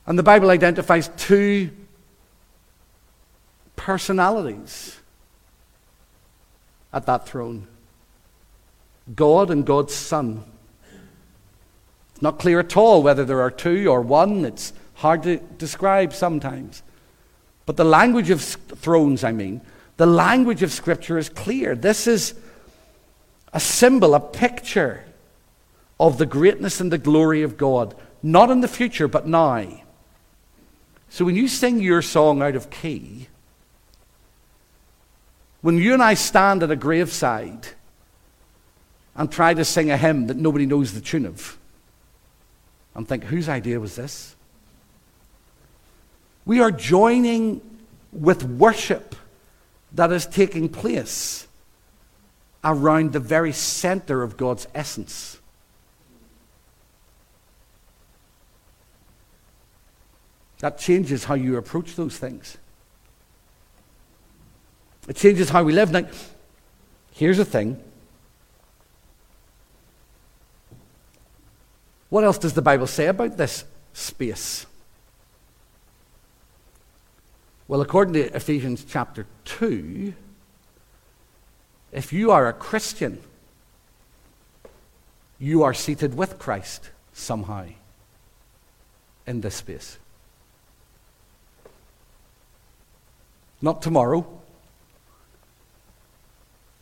[0.07, 1.71] And the Bible identifies two
[3.75, 5.01] personalities
[6.93, 7.67] at that throne
[9.17, 10.45] God and God's Son.
[12.13, 14.45] It's not clear at all whether there are two or one.
[14.45, 16.85] It's hard to describe sometimes.
[17.67, 19.61] But the language of thrones, I mean,
[19.97, 21.75] the language of Scripture is clear.
[21.75, 22.35] This is
[23.53, 25.05] a symbol, a picture
[26.01, 29.83] of the greatness and the glory of God, not in the future, but now.
[31.11, 33.29] So when you sing your song out of key,
[35.61, 37.69] when you and I stand at a graveside
[39.15, 41.59] and try to sing a hymn that nobody knows the tune of,
[42.95, 44.35] and think, whose idea was this?
[46.47, 47.61] We are joining
[48.11, 49.15] with worship
[49.93, 51.47] that is taking place
[52.65, 55.40] around the very center of God's essence.
[60.61, 62.57] That changes how you approach those things.
[65.09, 65.91] It changes how we live.
[65.91, 66.07] Now,
[67.13, 67.83] here's the thing.
[72.11, 74.67] What else does the Bible say about this space?
[77.67, 80.13] Well, according to Ephesians chapter 2,
[81.93, 83.23] if you are a Christian,
[85.39, 87.67] you are seated with Christ somehow
[89.27, 89.99] in this space.
[93.63, 94.27] Not tomorrow,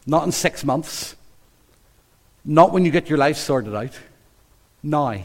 [0.07, 1.17] not in six months,
[2.45, 3.99] not when you get your life sorted out,
[4.83, 5.25] now.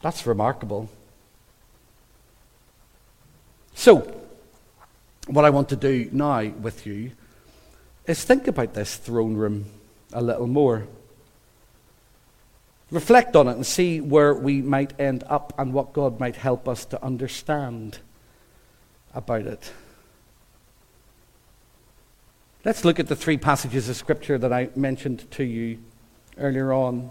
[0.00, 0.90] That's remarkable.
[3.74, 4.20] So,
[5.26, 7.12] what I want to do now with you
[8.06, 9.64] is think about this throne room
[10.12, 10.86] a little more.
[12.94, 16.68] Reflect on it and see where we might end up and what God might help
[16.68, 17.98] us to understand
[19.12, 19.72] about it.
[22.64, 25.78] Let's look at the three passages of Scripture that I mentioned to you
[26.38, 27.10] earlier on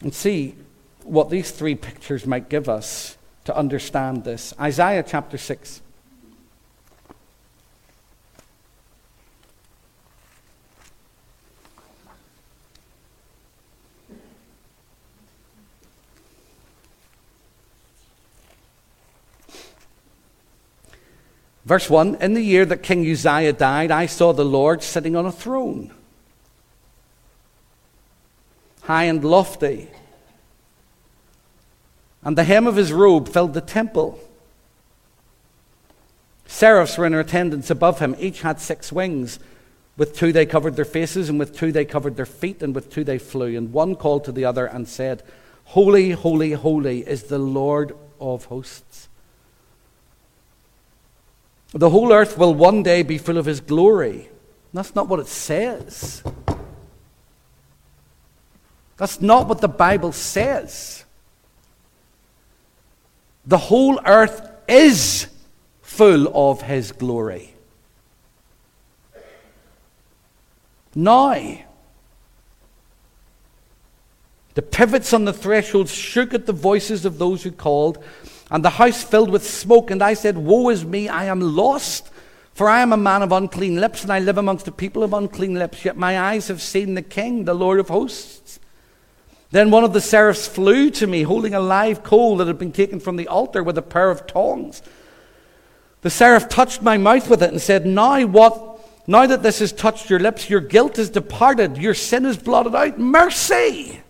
[0.00, 0.54] and see
[1.02, 4.54] what these three pictures might give us to understand this.
[4.58, 5.82] Isaiah chapter 6.
[21.64, 25.26] Verse 1 In the year that King Uzziah died, I saw the Lord sitting on
[25.26, 25.92] a throne,
[28.82, 29.88] high and lofty
[32.24, 34.18] and the hem of his robe filled the temple.
[36.46, 38.16] Seraphs were in attendance above him.
[38.18, 39.38] Each had six wings.
[39.96, 42.90] With two they covered their faces, and with two they covered their feet, and with
[42.90, 43.56] two they flew.
[43.56, 45.22] And one called to the other and said,
[45.64, 49.08] Holy, holy, holy is the Lord of hosts.
[51.74, 54.28] The whole earth will one day be full of his glory.
[54.72, 56.22] That's not what it says.
[58.96, 61.04] That's not what the Bible says.
[63.44, 65.26] The whole earth is
[65.82, 67.54] full of his glory.
[70.94, 71.58] Now,
[74.54, 78.02] the pivots on the threshold shook at the voices of those who called,
[78.54, 79.90] and the house filled with smoke.
[79.90, 82.08] And I said, Woe is me, I am lost,
[82.52, 85.12] for I am a man of unclean lips, and I live amongst a people of
[85.12, 85.84] unclean lips.
[85.84, 88.60] Yet my eyes have seen the King, the Lord of hosts.
[89.50, 92.70] Then one of the seraphs flew to me, holding a live coal that had been
[92.70, 94.82] taken from the altar with a pair of tongs.
[96.02, 98.78] The seraph touched my mouth with it and said, Now what?
[99.08, 102.76] Now that this has touched your lips, your guilt is departed, your sin is blotted
[102.76, 103.00] out.
[103.00, 104.03] Mercy!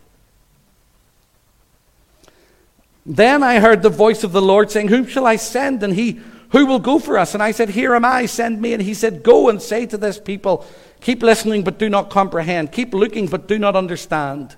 [3.06, 5.82] Then I heard the voice of the Lord saying, Whom shall I send?
[5.82, 7.34] And he, Who will go for us?
[7.34, 8.72] And I said, Here am I, send me.
[8.72, 10.66] And he said, Go and say to this people,
[11.00, 12.72] Keep listening, but do not comprehend.
[12.72, 14.56] Keep looking, but do not understand.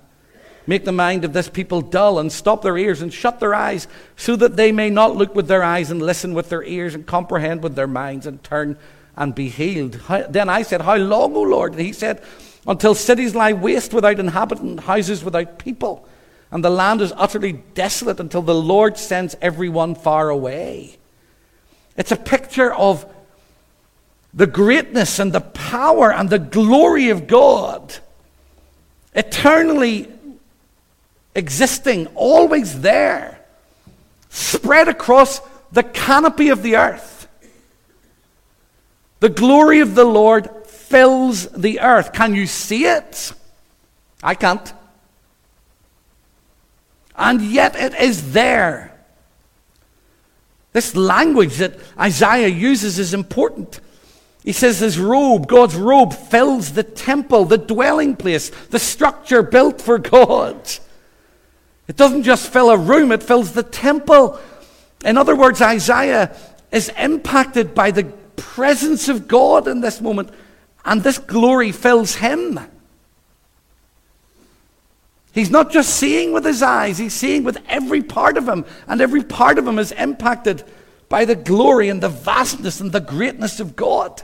[0.65, 3.87] Make the mind of this people dull and stop their ears and shut their eyes
[4.17, 7.05] so that they may not look with their eyes and listen with their ears and
[7.05, 8.77] comprehend with their minds and turn
[9.15, 9.99] and be healed.
[10.29, 11.73] Then I said, How long, O Lord?
[11.73, 12.21] And he said,
[12.65, 16.07] Until cities lie waste without inhabitant, houses without people,
[16.51, 20.97] and the land is utterly desolate until the Lord sends everyone far away.
[21.97, 23.05] It's a picture of
[24.33, 27.95] the greatness and the power and the glory of God,
[29.13, 30.11] eternally
[31.33, 33.39] existing, always there,
[34.29, 35.41] spread across
[35.71, 37.27] the canopy of the earth.
[39.19, 42.13] The glory of the Lord fills the earth.
[42.13, 43.33] Can you see it?
[44.21, 44.71] I can't.
[47.17, 48.93] And yet it is there.
[50.73, 53.79] This language that Isaiah uses is important.
[54.43, 59.81] He says his robe, God's robe, fills the temple, the dwelling place, the structure built
[59.81, 60.55] for God.
[61.87, 64.39] It doesn't just fill a room, it fills the temple.
[65.03, 66.35] In other words, Isaiah
[66.71, 68.03] is impacted by the
[68.35, 70.29] presence of God in this moment,
[70.85, 72.59] and this glory fills him.
[75.37, 78.99] He's not just seeing with his eyes, he's seeing with every part of him, and
[78.99, 80.63] every part of him is impacted
[81.09, 84.23] by the glory and the vastness and the greatness of God.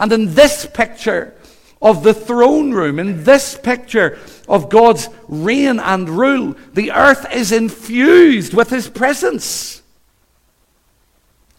[0.00, 1.36] And in this picture
[1.80, 4.18] of the throne room, in this picture
[4.48, 9.80] of God's reign and rule, the earth is infused with his presence.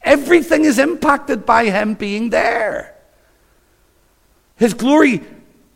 [0.01, 2.97] Everything is impacted by him being there.
[4.57, 5.21] His glory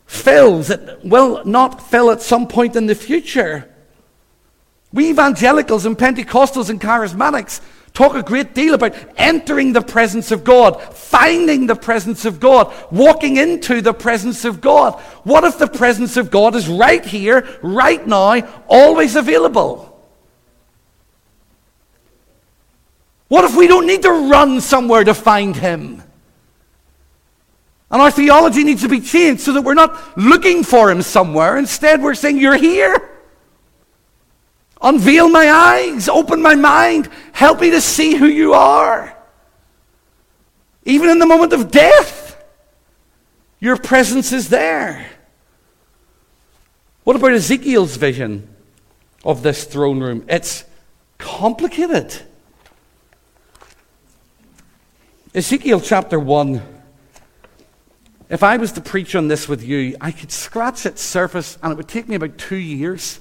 [0.07, 3.69] fills, it will not fill at some point in the future.
[4.91, 7.61] We evangelicals and Pentecostals and charismatics
[7.93, 12.73] talk a great deal about entering the presence of God, finding the presence of God,
[12.91, 14.93] walking into the presence of God.
[15.23, 19.93] What if the presence of God is right here, right now, always available?
[23.27, 26.03] What if we don't need to run somewhere to find Him?
[27.89, 31.57] And our theology needs to be changed so that we're not looking for him somewhere.
[31.57, 33.09] Instead, we're saying, You're here.
[34.81, 39.15] Unveil my eyes, open my mind, help me to see who you are.
[40.85, 42.43] Even in the moment of death,
[43.59, 45.09] your presence is there.
[47.03, 48.47] What about Ezekiel's vision
[49.23, 50.25] of this throne room?
[50.29, 50.63] It's
[51.17, 52.21] complicated.
[55.33, 56.76] Ezekiel chapter 1
[58.29, 61.71] if I was to preach on this with you, I could scratch its surface and
[61.71, 63.19] it would take me about two years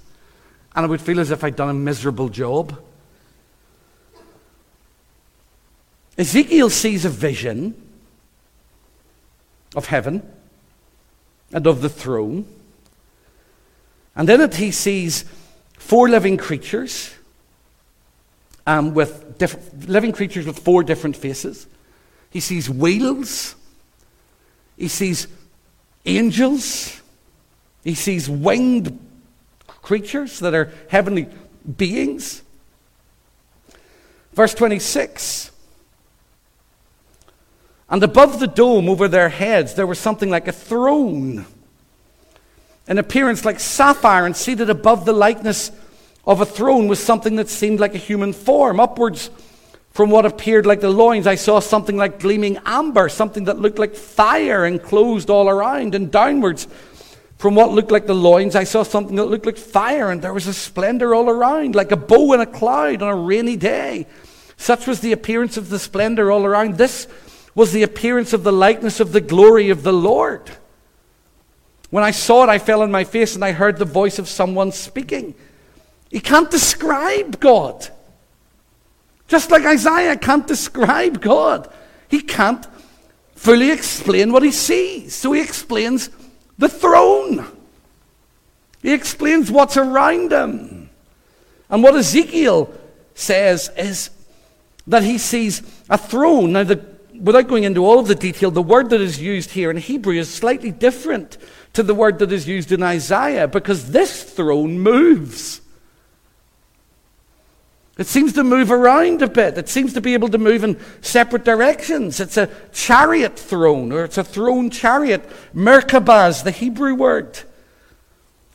[0.75, 2.79] and I would feel as if I'd done a miserable job.
[6.19, 7.75] Ezekiel sees a vision
[9.75, 10.23] of heaven
[11.53, 12.47] and of the throne.
[14.17, 15.25] And in it, he sees
[15.79, 17.15] four living creatures
[18.67, 21.67] um, with diff- living creatures with four different faces.
[22.31, 23.55] He sees wheels
[24.77, 25.27] he sees
[26.05, 27.01] angels.
[27.85, 28.99] He sees winged
[29.67, 31.29] creatures that are heavenly
[31.77, 32.43] beings.
[34.33, 35.51] Verse 26.
[37.89, 41.47] And above the dome over their heads, there was something like a throne,
[42.89, 45.71] an appearance like sapphire, and seated above the likeness
[46.27, 48.81] of a throne was something that seemed like a human form.
[48.81, 49.31] Upwards
[49.97, 53.79] from what appeared like the loins, I saw something like gleaming amber, something that looked
[53.79, 55.95] like fire enclosed all around.
[55.95, 56.69] And downwards,
[57.39, 60.35] from what looked like the loins, I saw something that looked like fire, and there
[60.35, 64.07] was a splendor all around, like a bow in a cloud on a rainy day.
[64.59, 66.77] Such was the appearance of the splendor all around.
[66.77, 67.09] This
[67.55, 70.43] was the appearance of the likeness of the glory of the Lord.
[71.89, 74.29] When I saw it, I fell on my face and I heard the voice of
[74.29, 75.35] someone speaking.
[76.11, 77.89] You can't describe God.
[79.29, 81.73] Just like Isaiah can't describe God,
[82.09, 82.67] he can't
[83.35, 85.15] fully explain what he sees.
[85.15, 86.11] So he explains
[86.59, 87.47] the throne,
[88.83, 90.91] he explains what's around him.
[91.69, 92.73] And what Ezekiel
[93.15, 94.11] says is
[94.87, 96.53] that he sees a throne.
[96.53, 96.85] Now, the,
[97.21, 100.15] without going into all of the detail, the word that is used here in Hebrew
[100.15, 101.37] is slightly different
[101.73, 105.61] to the word that is used in Isaiah because this throne moves.
[107.99, 109.57] It seems to move around a bit.
[109.57, 112.21] It seems to be able to move in separate directions.
[112.21, 115.27] It's a chariot throne, or it's a throne chariot.
[115.55, 117.41] Merkabah the Hebrew word.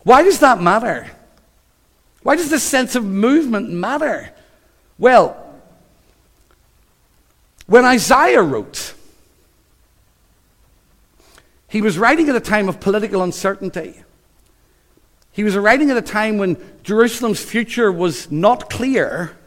[0.04, 1.10] Why does that matter?
[2.22, 4.32] Why does this sense of movement matter?
[5.00, 5.38] Well,
[7.66, 8.94] when Isaiah wrote,
[11.68, 14.04] he was writing at a time of political uncertainty.
[15.32, 19.38] He was writing at a time when Jerusalem's future was not clear.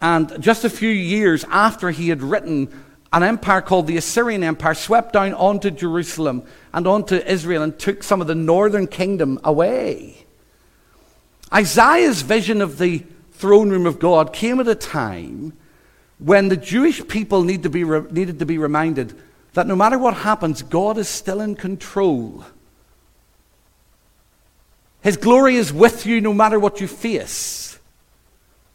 [0.00, 2.68] And just a few years after he had written,
[3.12, 8.02] an empire called the Assyrian Empire swept down onto Jerusalem and onto Israel and took
[8.02, 10.24] some of the northern kingdom away.
[11.52, 15.52] Isaiah's vision of the throne room of God came at a time
[16.18, 19.20] when the Jewish people need to be re- needed to be reminded
[19.54, 22.44] that no matter what happens, God is still in control.
[25.02, 27.78] His glory is with you no matter what you face.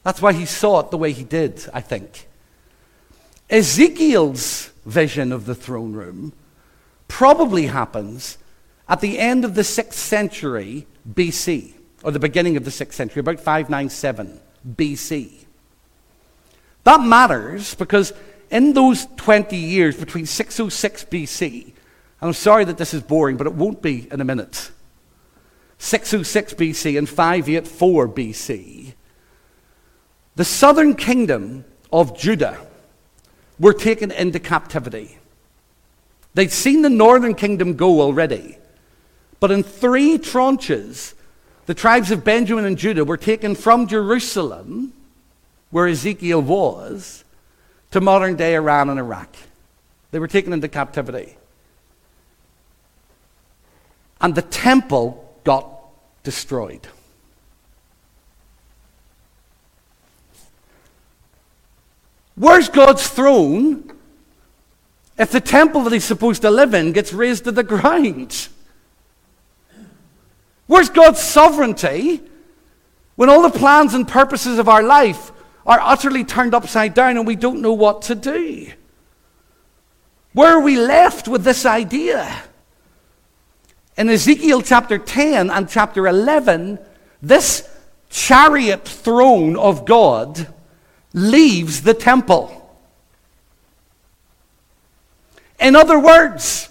[0.04, 2.28] That's why he saw it the way he did, I think.
[3.50, 6.34] Ezekiel's vision of the throne room
[7.08, 8.38] probably happens
[8.88, 11.74] at the end of the 6th century BC,
[12.04, 14.40] or the beginning of the 6th century, about 597
[14.76, 15.46] BC.
[16.84, 18.14] That matters because
[18.52, 21.74] in those 20 years between 606 BC,
[22.22, 24.72] I'm sorry that this is boring, but it won't be in a minute.
[25.78, 28.94] 606 BC and 584 BC,
[30.36, 32.58] the southern kingdom of Judah
[33.60, 35.18] were taken into captivity.
[36.34, 38.58] They'd seen the northern kingdom go already.
[39.40, 41.14] But in three tranches,
[41.66, 44.94] the tribes of Benjamin and Judah were taken from Jerusalem,
[45.72, 47.24] where Ezekiel was,
[47.92, 49.34] to modern day Iran and Iraq.
[50.12, 51.38] They were taken into captivity.
[54.20, 55.70] And the temple got
[56.24, 56.86] destroyed.
[62.36, 63.94] Where's God's throne
[65.18, 68.50] if the temple that he's supposed to live in gets razed to the ground?
[70.68, 72.22] Where's God's sovereignty
[73.16, 75.32] when all the plans and purposes of our life
[75.66, 78.72] are utterly turned upside down and we don't know what to do?
[80.34, 82.44] Where are we left with this idea?
[83.98, 86.80] In Ezekiel chapter 10 and chapter 11,
[87.22, 87.70] this
[88.10, 90.48] chariot throne of God
[91.14, 92.62] leaves the temple.
[95.60, 96.70] In other words,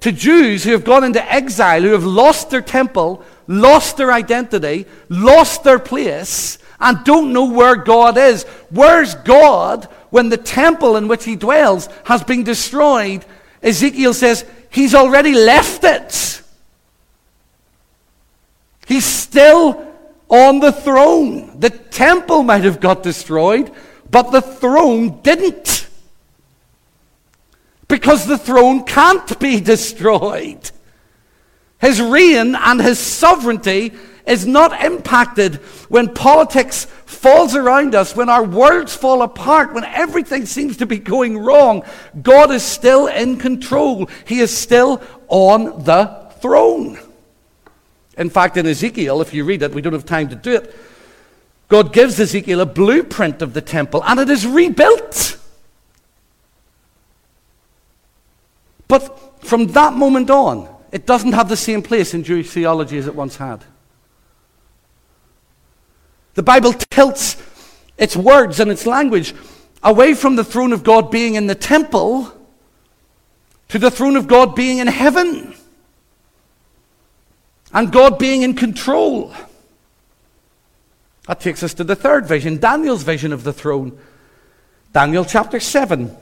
[0.00, 4.86] to Jews who have gone into exile, who have lost their temple, lost their identity,
[5.08, 8.44] lost their place, and don't know where God is.
[8.70, 13.24] Where's God when the temple in which he dwells has been destroyed?
[13.60, 16.42] Ezekiel says, He's already left it.
[18.86, 19.86] He's still
[20.28, 21.58] on the throne.
[21.60, 23.70] The temple might have got destroyed,
[24.10, 25.88] but the throne didn't.
[27.86, 30.70] Because the throne can't be destroyed.
[31.80, 33.92] His reign and his sovereignty
[34.28, 35.56] is not impacted
[35.88, 40.98] when politics falls around us, when our worlds fall apart, when everything seems to be
[40.98, 41.82] going wrong.
[42.22, 44.08] God is still in control.
[44.26, 46.98] He is still on the throne.
[48.16, 50.74] In fact, in Ezekiel, if you read it, we don't have time to do it,
[51.68, 55.38] God gives Ezekiel a blueprint of the temple, and it is rebuilt.
[58.88, 63.06] But from that moment on, it doesn't have the same place in Jewish theology as
[63.06, 63.64] it once had.
[66.38, 67.36] The Bible tilts
[67.96, 69.34] its words and its language
[69.82, 72.32] away from the throne of God being in the temple
[73.70, 75.52] to the throne of God being in heaven
[77.74, 79.34] and God being in control.
[81.26, 83.98] That takes us to the third vision, Daniel's vision of the throne.
[84.92, 86.16] Daniel chapter 7.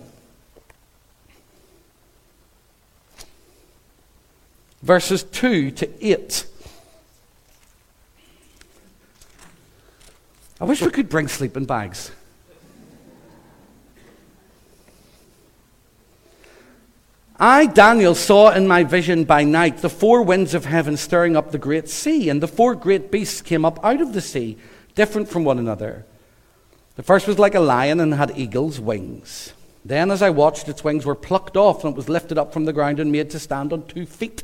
[4.80, 6.46] Verses 2 to 8.
[10.60, 12.10] I wish we could bring sleeping bags.
[17.38, 21.50] I, Daniel, saw in my vision by night the four winds of heaven stirring up
[21.50, 24.56] the great sea, and the four great beasts came up out of the sea,
[24.94, 26.06] different from one another.
[26.94, 29.52] The first was like a lion and had eagle's wings.
[29.84, 32.64] Then, as I watched, its wings were plucked off, and it was lifted up from
[32.64, 34.42] the ground and made to stand on two feet.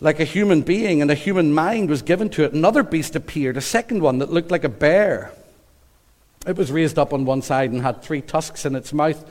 [0.00, 2.52] Like a human being, and a human mind was given to it.
[2.52, 5.32] Another beast appeared, a second one that looked like a bear.
[6.46, 9.28] It was raised up on one side and had three tusks in its mouth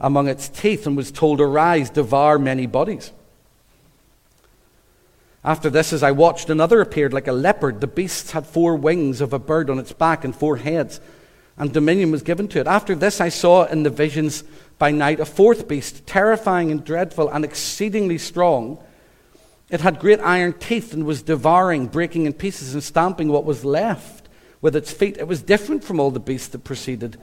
[0.00, 3.12] among its teeth and was told, Arise, devour many bodies.
[5.44, 7.80] After this, as I watched, another appeared like a leopard.
[7.80, 11.00] The beast had four wings of a bird on its back and four heads,
[11.56, 12.66] and dominion was given to it.
[12.66, 14.44] After this, I saw in the visions
[14.78, 18.78] by night a fourth beast, terrifying and dreadful and exceedingly strong.
[19.72, 23.64] It had great iron teeth and was devouring, breaking in pieces, and stamping what was
[23.64, 24.28] left
[24.60, 25.16] with its feet.
[25.16, 27.16] It was different from all the beasts that preceded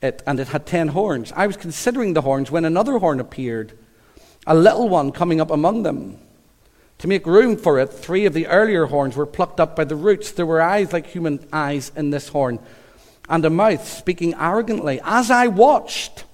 [0.00, 1.32] it, and it had ten horns.
[1.34, 3.76] I was considering the horns when another horn appeared,
[4.46, 6.18] a little one coming up among them.
[6.98, 9.96] To make room for it, three of the earlier horns were plucked up by the
[9.96, 10.30] roots.
[10.30, 12.60] There were eyes like human eyes in this horn,
[13.28, 15.00] and a mouth speaking arrogantly.
[15.02, 16.26] As I watched,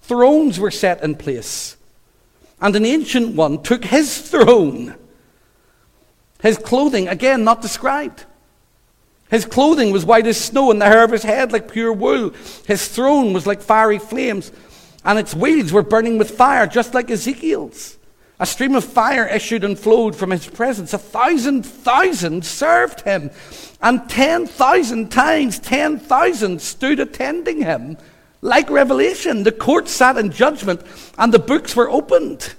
[0.00, 1.76] thrones were set in place,
[2.62, 4.94] and an ancient one took his throne.
[6.40, 8.24] His clothing, again, not described.
[9.30, 12.30] His clothing was white as snow, and the hair of his head like pure wool.
[12.66, 14.52] His throne was like fiery flames,
[15.04, 17.98] and its wheels were burning with fire, just like Ezekiel's.
[18.38, 20.92] A stream of fire issued and flowed from his presence.
[20.92, 23.30] A thousand thousand served him,
[23.80, 27.96] and ten thousand times ten thousand stood attending him.
[28.44, 30.82] Like Revelation, the court sat in judgment,
[31.16, 32.54] and the books were opened.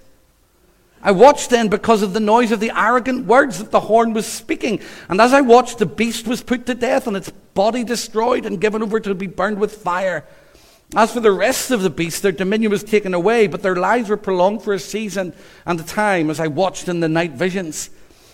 [1.01, 4.25] I watched then because of the noise of the arrogant words that the horn was
[4.25, 4.79] speaking.
[5.09, 8.61] And as I watched, the beast was put to death and its body destroyed and
[8.61, 10.25] given over to be burned with fire.
[10.95, 14.07] As for the rest of the beasts, their dominion was taken away, but their lives
[14.07, 15.34] were prolonged for a season
[15.65, 17.89] and a time as I watched in the night visions.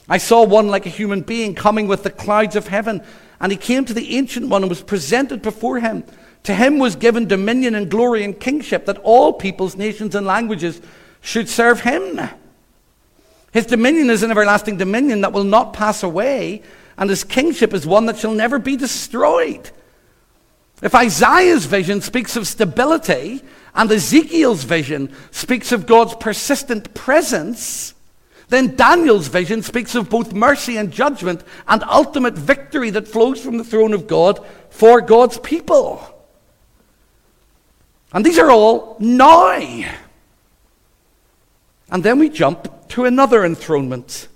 [0.08, 3.02] I saw one like a human being coming with the clouds of heaven,
[3.40, 6.04] and he came to the Ancient One and was presented before him.
[6.50, 10.82] To him was given dominion and glory and kingship, that all peoples, nations, and languages
[11.22, 12.20] should serve him.
[13.52, 16.64] His dominion is an everlasting dominion that will not pass away,
[16.98, 19.70] and his kingship is one that shall never be destroyed.
[20.82, 23.44] If Isaiah's vision speaks of stability,
[23.76, 27.94] and Ezekiel's vision speaks of God's persistent presence,
[28.48, 33.60] then Daniel's vision speaks of both mercy and judgment and ultimate victory that flows from
[33.60, 36.16] the throne of God for God's people.
[38.14, 39.60] And these are all now.
[41.92, 44.28] And then we jump to another enthronement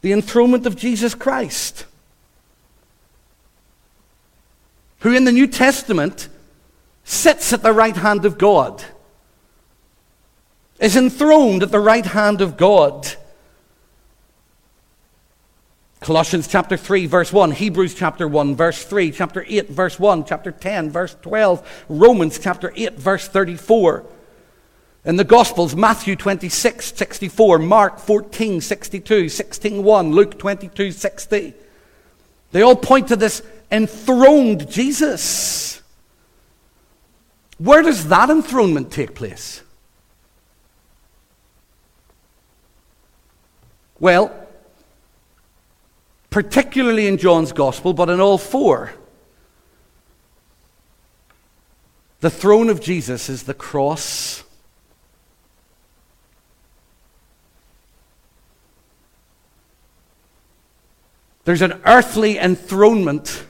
[0.00, 1.84] the enthronement of Jesus Christ,
[5.00, 6.28] who in the New Testament
[7.04, 8.84] sits at the right hand of God,
[10.78, 13.16] is enthroned at the right hand of God.
[16.08, 20.50] Colossians chapter 3, verse 1, Hebrews chapter 1, verse 3, chapter 8, verse 1, chapter
[20.50, 24.06] 10, verse 12, Romans chapter 8, verse 34.
[25.04, 31.52] In the Gospels, Matthew 26, 64, Mark 14, 62, 16, 1, Luke 22, 60.
[32.52, 35.82] They all point to this enthroned Jesus.
[37.58, 39.62] Where does that enthronement take place?
[44.00, 44.47] Well,
[46.38, 48.92] particularly in John's Gospel, but in all four.
[52.20, 54.44] The throne of Jesus is the cross.
[61.42, 63.44] There's an earthly enthronement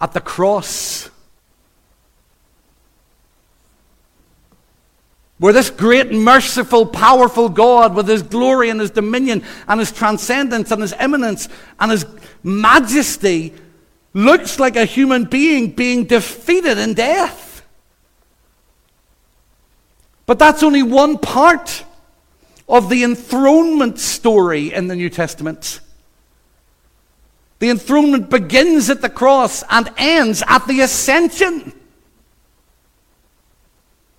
[0.00, 1.10] at the cross.
[5.42, 10.70] Where this great, merciful, powerful God, with his glory and his dominion and his transcendence
[10.70, 11.48] and his eminence
[11.80, 12.06] and his
[12.44, 13.52] majesty,
[14.14, 17.66] looks like a human being being defeated in death.
[20.26, 21.86] But that's only one part
[22.68, 25.80] of the enthronement story in the New Testament.
[27.58, 31.72] The enthronement begins at the cross and ends at the ascension.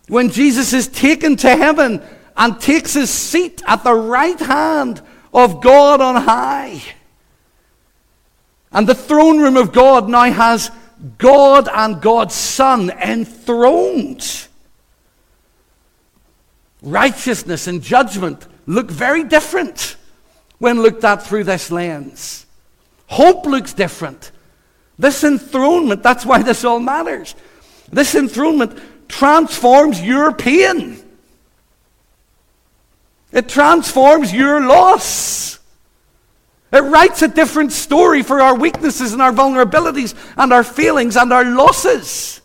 [0.08, 2.01] When Jesus is taken to heaven
[2.36, 5.01] and takes his seat at the right hand
[5.34, 6.82] of God on high.
[8.72, 10.72] And the throne room of God now has
[11.18, 14.47] God and God's Son enthroned.
[16.82, 19.95] Righteousness and judgment look very different
[20.58, 22.45] when looked at through this lens.
[23.08, 24.32] Hope looks different.
[24.97, 27.36] This enthronement, that's why this all matters.
[27.91, 28.80] This enthronement
[29.18, 31.01] transforms your pain.
[33.32, 35.59] It transforms your loss.
[36.72, 41.32] It writes a different story for our weaknesses and our vulnerabilities and our failings and
[41.32, 42.41] our losses.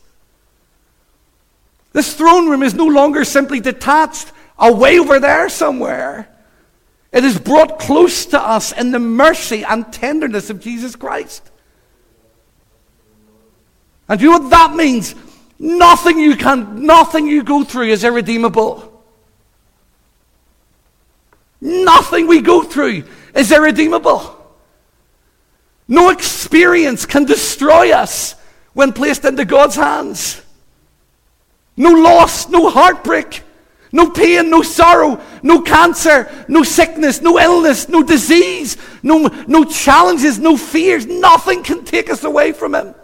[1.93, 6.29] This throne room is no longer simply detached away over there somewhere.
[7.13, 11.51] It is brought close to us in the mercy and tenderness of Jesus Christ.
[14.09, 15.15] And you know what that means?
[15.59, 18.85] Nothing you can, nothing you go through is irredeemable.
[21.61, 23.05] Nothing we go through
[23.35, 24.37] is irredeemable.
[25.89, 28.35] No experience can destroy us
[28.75, 30.43] when placed into God's hands.
[31.77, 33.43] No loss, no heartbreak,
[33.91, 40.39] no pain, no sorrow, no cancer, no sickness, no illness, no disease, no, no challenges,
[40.39, 41.07] no fears.
[41.07, 42.95] Nothing can take us away from Him.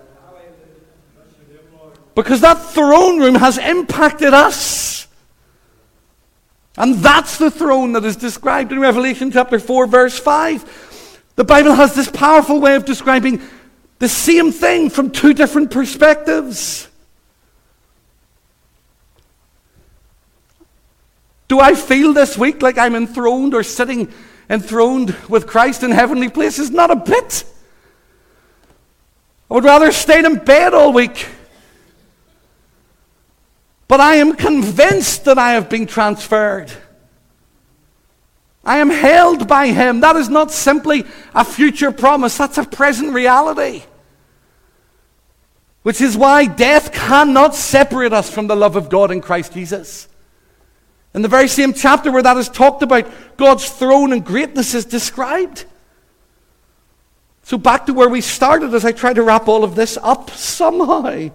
[2.14, 5.08] Because that throne room has impacted us.
[6.76, 11.20] And that's the throne that is described in Revelation chapter 4, verse 5.
[11.36, 13.40] The Bible has this powerful way of describing
[13.98, 16.88] the same thing from two different perspectives.
[21.48, 24.12] Do I feel this week like I'm enthroned or sitting
[24.48, 26.70] enthroned with Christ in heavenly places?
[26.70, 27.44] Not a bit.
[29.50, 31.28] I would rather stay in bed all week.
[33.86, 36.72] But I am convinced that I have been transferred.
[38.64, 40.00] I am held by Him.
[40.00, 41.04] That is not simply
[41.34, 43.82] a future promise, that's a present reality.
[45.82, 50.08] Which is why death cannot separate us from the love of God in Christ Jesus.
[51.12, 53.06] In the very same chapter where that is talked about,
[53.36, 55.66] God's throne and greatness is described.
[57.42, 60.30] So, back to where we started as I try to wrap all of this up
[60.30, 61.28] somehow.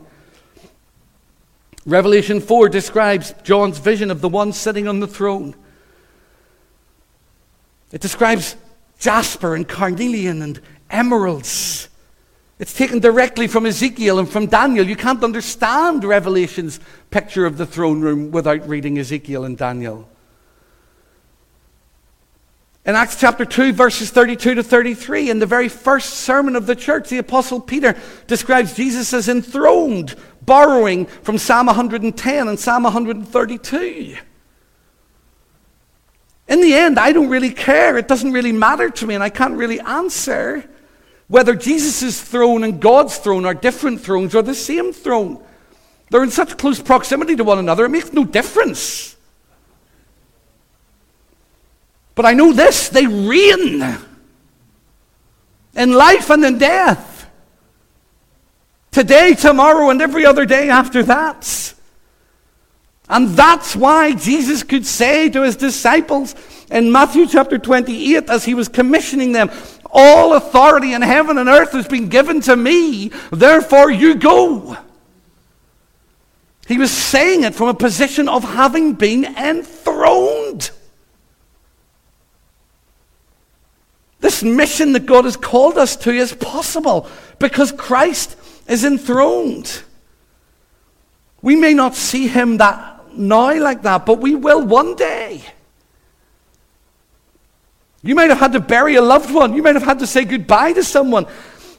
[1.86, 5.56] Revelation 4 describes John's vision of the one sitting on the throne.
[7.92, 8.56] It describes
[9.00, 11.88] jasper and carnelian and emeralds.
[12.60, 14.86] It's taken directly from Ezekiel and from Daniel.
[14.86, 20.10] You can't understand Revelation's picture of the throne room without reading Ezekiel and Daniel.
[22.90, 26.76] In Acts chapter 2, verses 32 to 33, in the very first sermon of the
[26.76, 34.18] church, the Apostle Peter describes Jesus as enthroned, borrowing from Psalm 110 and Psalm 132.
[36.48, 37.96] In the end, I don't really care.
[37.96, 40.68] It doesn't really matter to me, and I can't really answer
[41.28, 45.44] whether Jesus' throne and God's throne are different thrones or the same throne.
[46.10, 49.16] They're in such close proximity to one another, it makes no difference.
[52.20, 53.82] But I know this they reign
[55.74, 57.30] in life and in death.
[58.92, 61.74] Today, tomorrow, and every other day after that.
[63.08, 66.36] And that's why Jesus could say to his disciples
[66.70, 69.50] in Matthew chapter 28, as he was commissioning them,
[69.90, 74.76] All authority in heaven and earth has been given to me, therefore you go.
[76.68, 80.29] He was saying it from a position of having been enthroned.
[84.20, 87.08] This mission that God has called us to is possible
[87.40, 88.36] because Christ
[88.68, 89.84] is enthroned.
[91.42, 95.44] We may not see him that now like that, but we will one day.
[98.02, 99.54] You might have had to bury a loved one.
[99.54, 101.26] You might have had to say goodbye to someone.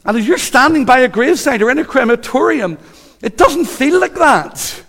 [0.05, 2.79] And as you're standing by a gravesite or in a crematorium,
[3.23, 4.83] it doesn't feel like that.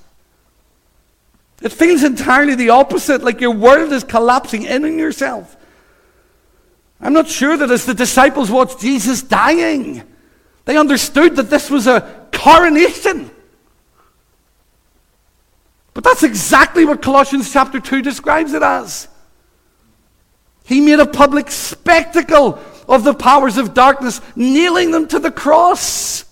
[1.61, 5.55] It feels entirely the opposite, like your world is collapsing in on yourself.
[7.01, 10.03] I'm not sure that as the disciples watched Jesus dying,
[10.65, 13.31] they understood that this was a coronation.
[15.93, 19.07] But that's exactly what Colossians chapter 2 describes it as.
[20.65, 26.23] He made a public spectacle of the powers of darkness, nailing them to the cross.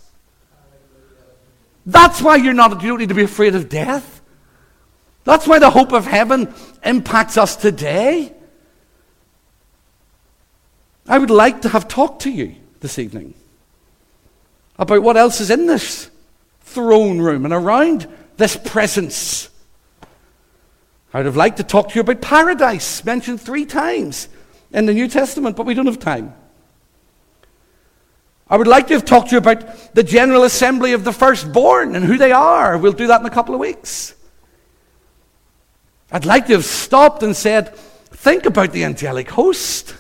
[1.86, 4.22] That's why you're not, you don't need to be afraid of death.
[5.24, 6.54] That's why the hope of heaven
[6.84, 8.34] impacts us today.
[11.10, 13.34] I would like to have talked to you this evening
[14.78, 16.10] about what else is in this
[16.62, 18.08] throne room and around
[18.38, 19.50] this presence.
[21.12, 24.30] I would have liked to talk to you about paradise, mentioned three times
[24.72, 26.36] in the New Testament, but we don't have time.
[28.48, 31.96] I would like to have talked to you about the General Assembly of the Firstborn
[31.96, 32.78] and who they are.
[32.78, 34.14] We'll do that in a couple of weeks.
[36.12, 39.96] I'd like to have stopped and said, think about the angelic host.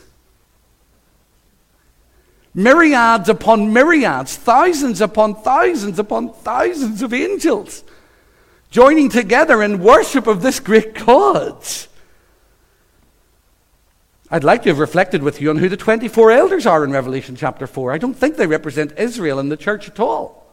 [2.53, 7.83] Myriads upon myriads, thousands upon thousands upon thousands of angels
[8.71, 11.63] joining together in worship of this great God.
[14.31, 17.35] I'd like to have reflected with you on who the 24 elders are in Revelation
[17.35, 17.91] chapter 4.
[17.91, 20.45] I don't think they represent Israel and the church at all.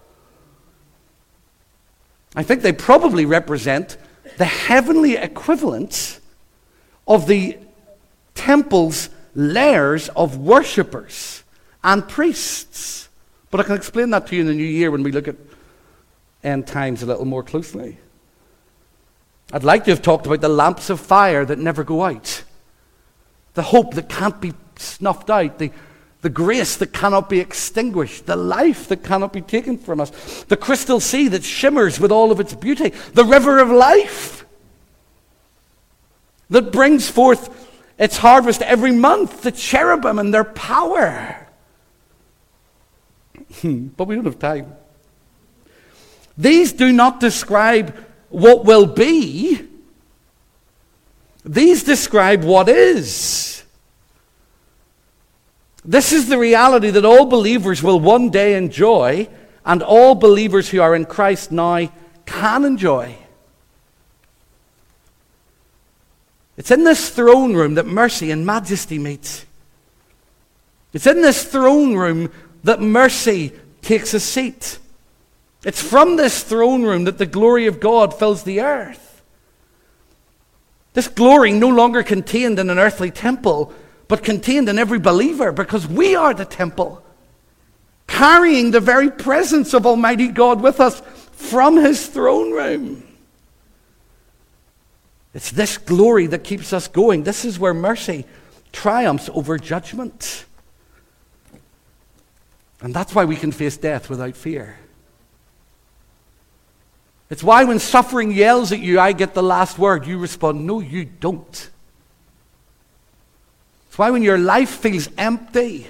[2.35, 3.99] I think they probably represent
[4.39, 6.21] the heavenly equivalent
[7.07, 7.59] of the
[8.35, 11.43] temple's layers of worshippers
[11.87, 13.09] and priests.
[13.51, 15.37] But I can explain that to you in the new year when we look at
[16.43, 17.99] end times a little more closely.
[19.53, 22.43] I'd like to have talked about the lamps of fire that never go out,
[23.55, 25.71] the hope that can't be snuffed out, the,
[26.23, 30.11] the grace that cannot be extinguished, the life that cannot be taken from us,
[30.49, 34.45] the crystal sea that shimmers with all of its beauty, the river of life
[36.51, 41.46] that brings forth its harvest every month, the cherubim and their power.
[43.55, 44.75] Hmm, but we don't have time.
[46.37, 47.97] These do not describe
[48.29, 49.63] what will be,
[51.45, 53.63] these describe what is.
[55.85, 59.29] This is the reality that all believers will one day enjoy,
[59.65, 61.89] and all believers who are in Christ now
[62.27, 63.17] can enjoy.
[66.57, 69.45] It's in this throne room that mercy and majesty meet.
[70.93, 72.33] It's in this throne room
[72.67, 74.79] that mercy takes a seat.
[75.65, 79.23] It's from this throne room that the glory of God fills the earth.
[80.93, 83.73] This glory no longer contained in an earthly temple,
[84.09, 87.05] but contained in every believer because we are the temple,
[88.09, 91.01] carrying the very presence of Almighty God with us
[91.33, 93.07] from His throne room.
[95.35, 97.23] It's this glory that keeps us going.
[97.23, 98.25] This is where mercy
[98.73, 100.47] triumphs over judgment.
[102.81, 104.79] And that's why we can face death without fear.
[107.29, 110.81] It's why when suffering yells at you, I get the last word, you respond, No,
[110.81, 111.71] you don't.
[113.89, 115.89] It's why when your life feels empty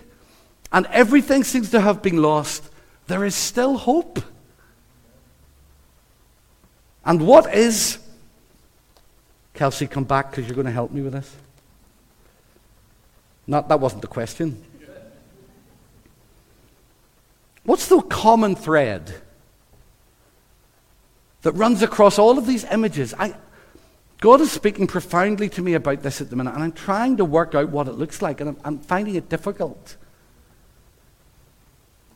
[0.72, 2.62] and everything seems to have been lost,
[3.06, 4.20] there is still hope.
[7.04, 7.98] And what is
[9.56, 11.34] Kelsey, come back because you're going to help me with this.
[13.46, 14.62] Not, that wasn't the question.
[17.66, 19.14] What's the common thread
[21.42, 23.12] that runs across all of these images?
[23.18, 23.34] I,
[24.20, 27.24] God is speaking profoundly to me about this at the minute, and I'm trying to
[27.24, 29.96] work out what it looks like, and I'm, I'm finding it difficult.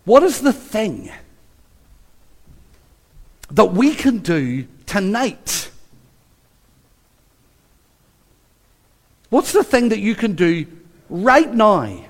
[0.05, 1.11] What is the thing
[3.51, 5.71] that we can do tonight
[9.31, 10.67] What's the thing that you can do
[11.09, 12.05] right now?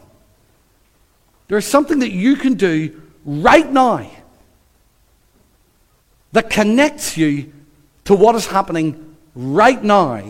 [1.48, 4.10] There's something that you can do right now
[6.32, 7.52] that connects you
[8.04, 10.22] to what is happening right now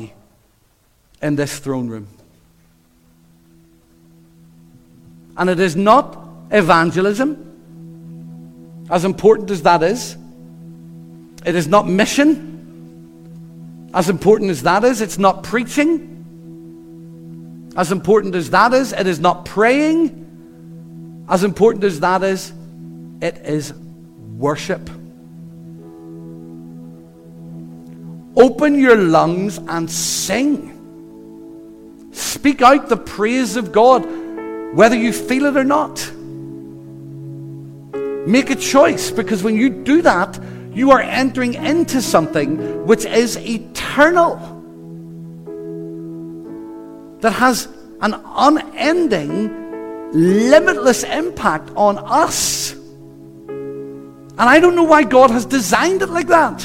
[1.22, 2.08] in this throne room.
[5.36, 10.16] And it is not evangelism, as important as that is.
[11.46, 15.00] It is not mission, as important as that is.
[15.00, 16.08] It's not preaching.
[17.76, 20.26] As important as that is, it is not praying.
[21.28, 22.52] As important as that is,
[23.20, 23.72] it is
[24.38, 24.88] worship.
[28.36, 30.76] Open your lungs and sing.
[32.12, 34.06] Speak out the praise of God,
[34.74, 36.10] whether you feel it or not.
[38.26, 40.38] Make a choice because when you do that,
[40.72, 44.36] you are entering into something which is eternal
[47.20, 47.68] that has
[48.00, 52.74] an unending, limitless impact on us.
[54.40, 56.60] And I don't know why God has designed it like that.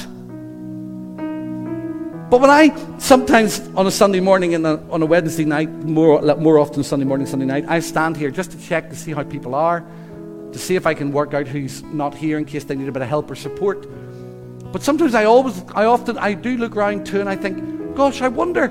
[2.30, 6.58] But when I sometimes on a Sunday morning and on a Wednesday night, more, more
[6.58, 9.54] often Sunday morning, Sunday night, I stand here just to check to see how people
[9.54, 9.84] are,
[10.54, 12.94] to see if I can work out who's not here in case they need a
[12.94, 13.86] bit of help or support.
[14.72, 18.22] But sometimes I always, I often, I do look around too and I think, gosh,
[18.22, 18.68] I wonder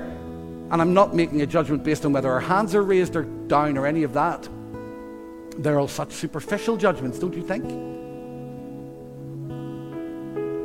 [0.71, 3.77] and I'm not making a judgment based on whether our hands are raised or down
[3.77, 4.49] or any of that.
[5.59, 8.04] They're all such superficial judgments, don't you think?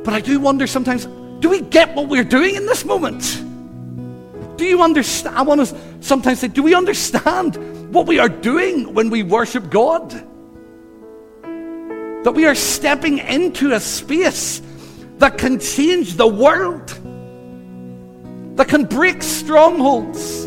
[0.03, 1.05] But I do wonder sometimes
[1.39, 3.21] do we get what we're doing in this moment?
[4.57, 5.37] Do you understand?
[5.37, 9.69] I want to sometimes say, do we understand what we are doing when we worship
[9.69, 10.09] God?
[12.23, 14.61] That we are stepping into a space
[15.17, 16.97] that can change the world
[18.61, 20.45] that can break strongholds,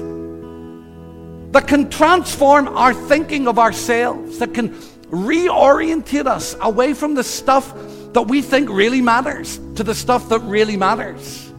[1.53, 4.71] that can transform our thinking of ourselves, that can
[5.11, 7.73] reorientate us away from the stuff
[8.15, 11.53] that we think really matters to the stuff that really matters.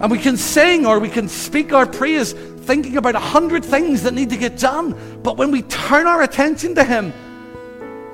[0.00, 4.02] And we can sing or we can speak our praise thinking about a hundred things
[4.02, 4.96] that need to get done.
[5.22, 7.12] But when we turn our attention to Him,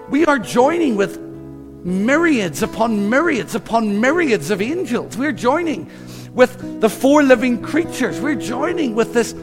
[0.09, 5.17] we are joining with myriads upon myriads upon myriads of angels.
[5.17, 5.91] We're joining
[6.35, 8.21] with the four living creatures.
[8.21, 9.35] We're joining with this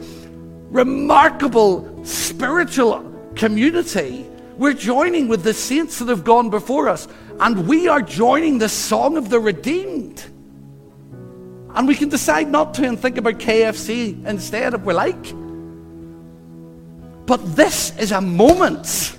[0.70, 4.26] remarkable spiritual community.
[4.56, 7.08] We're joining with the saints that have gone before us.
[7.40, 10.24] And we are joining the song of the redeemed.
[11.74, 15.22] And we can decide not to and think about KFC instead if we like.
[17.26, 19.14] But this is a moment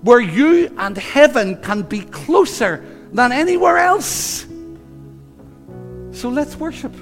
[0.00, 2.82] where you and heaven can be closer
[3.12, 4.46] than anywhere else.
[6.12, 6.94] So let's worship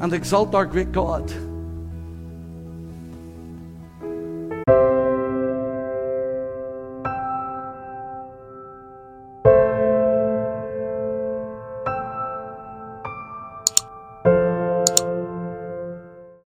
[0.00, 1.32] and exalt our great God.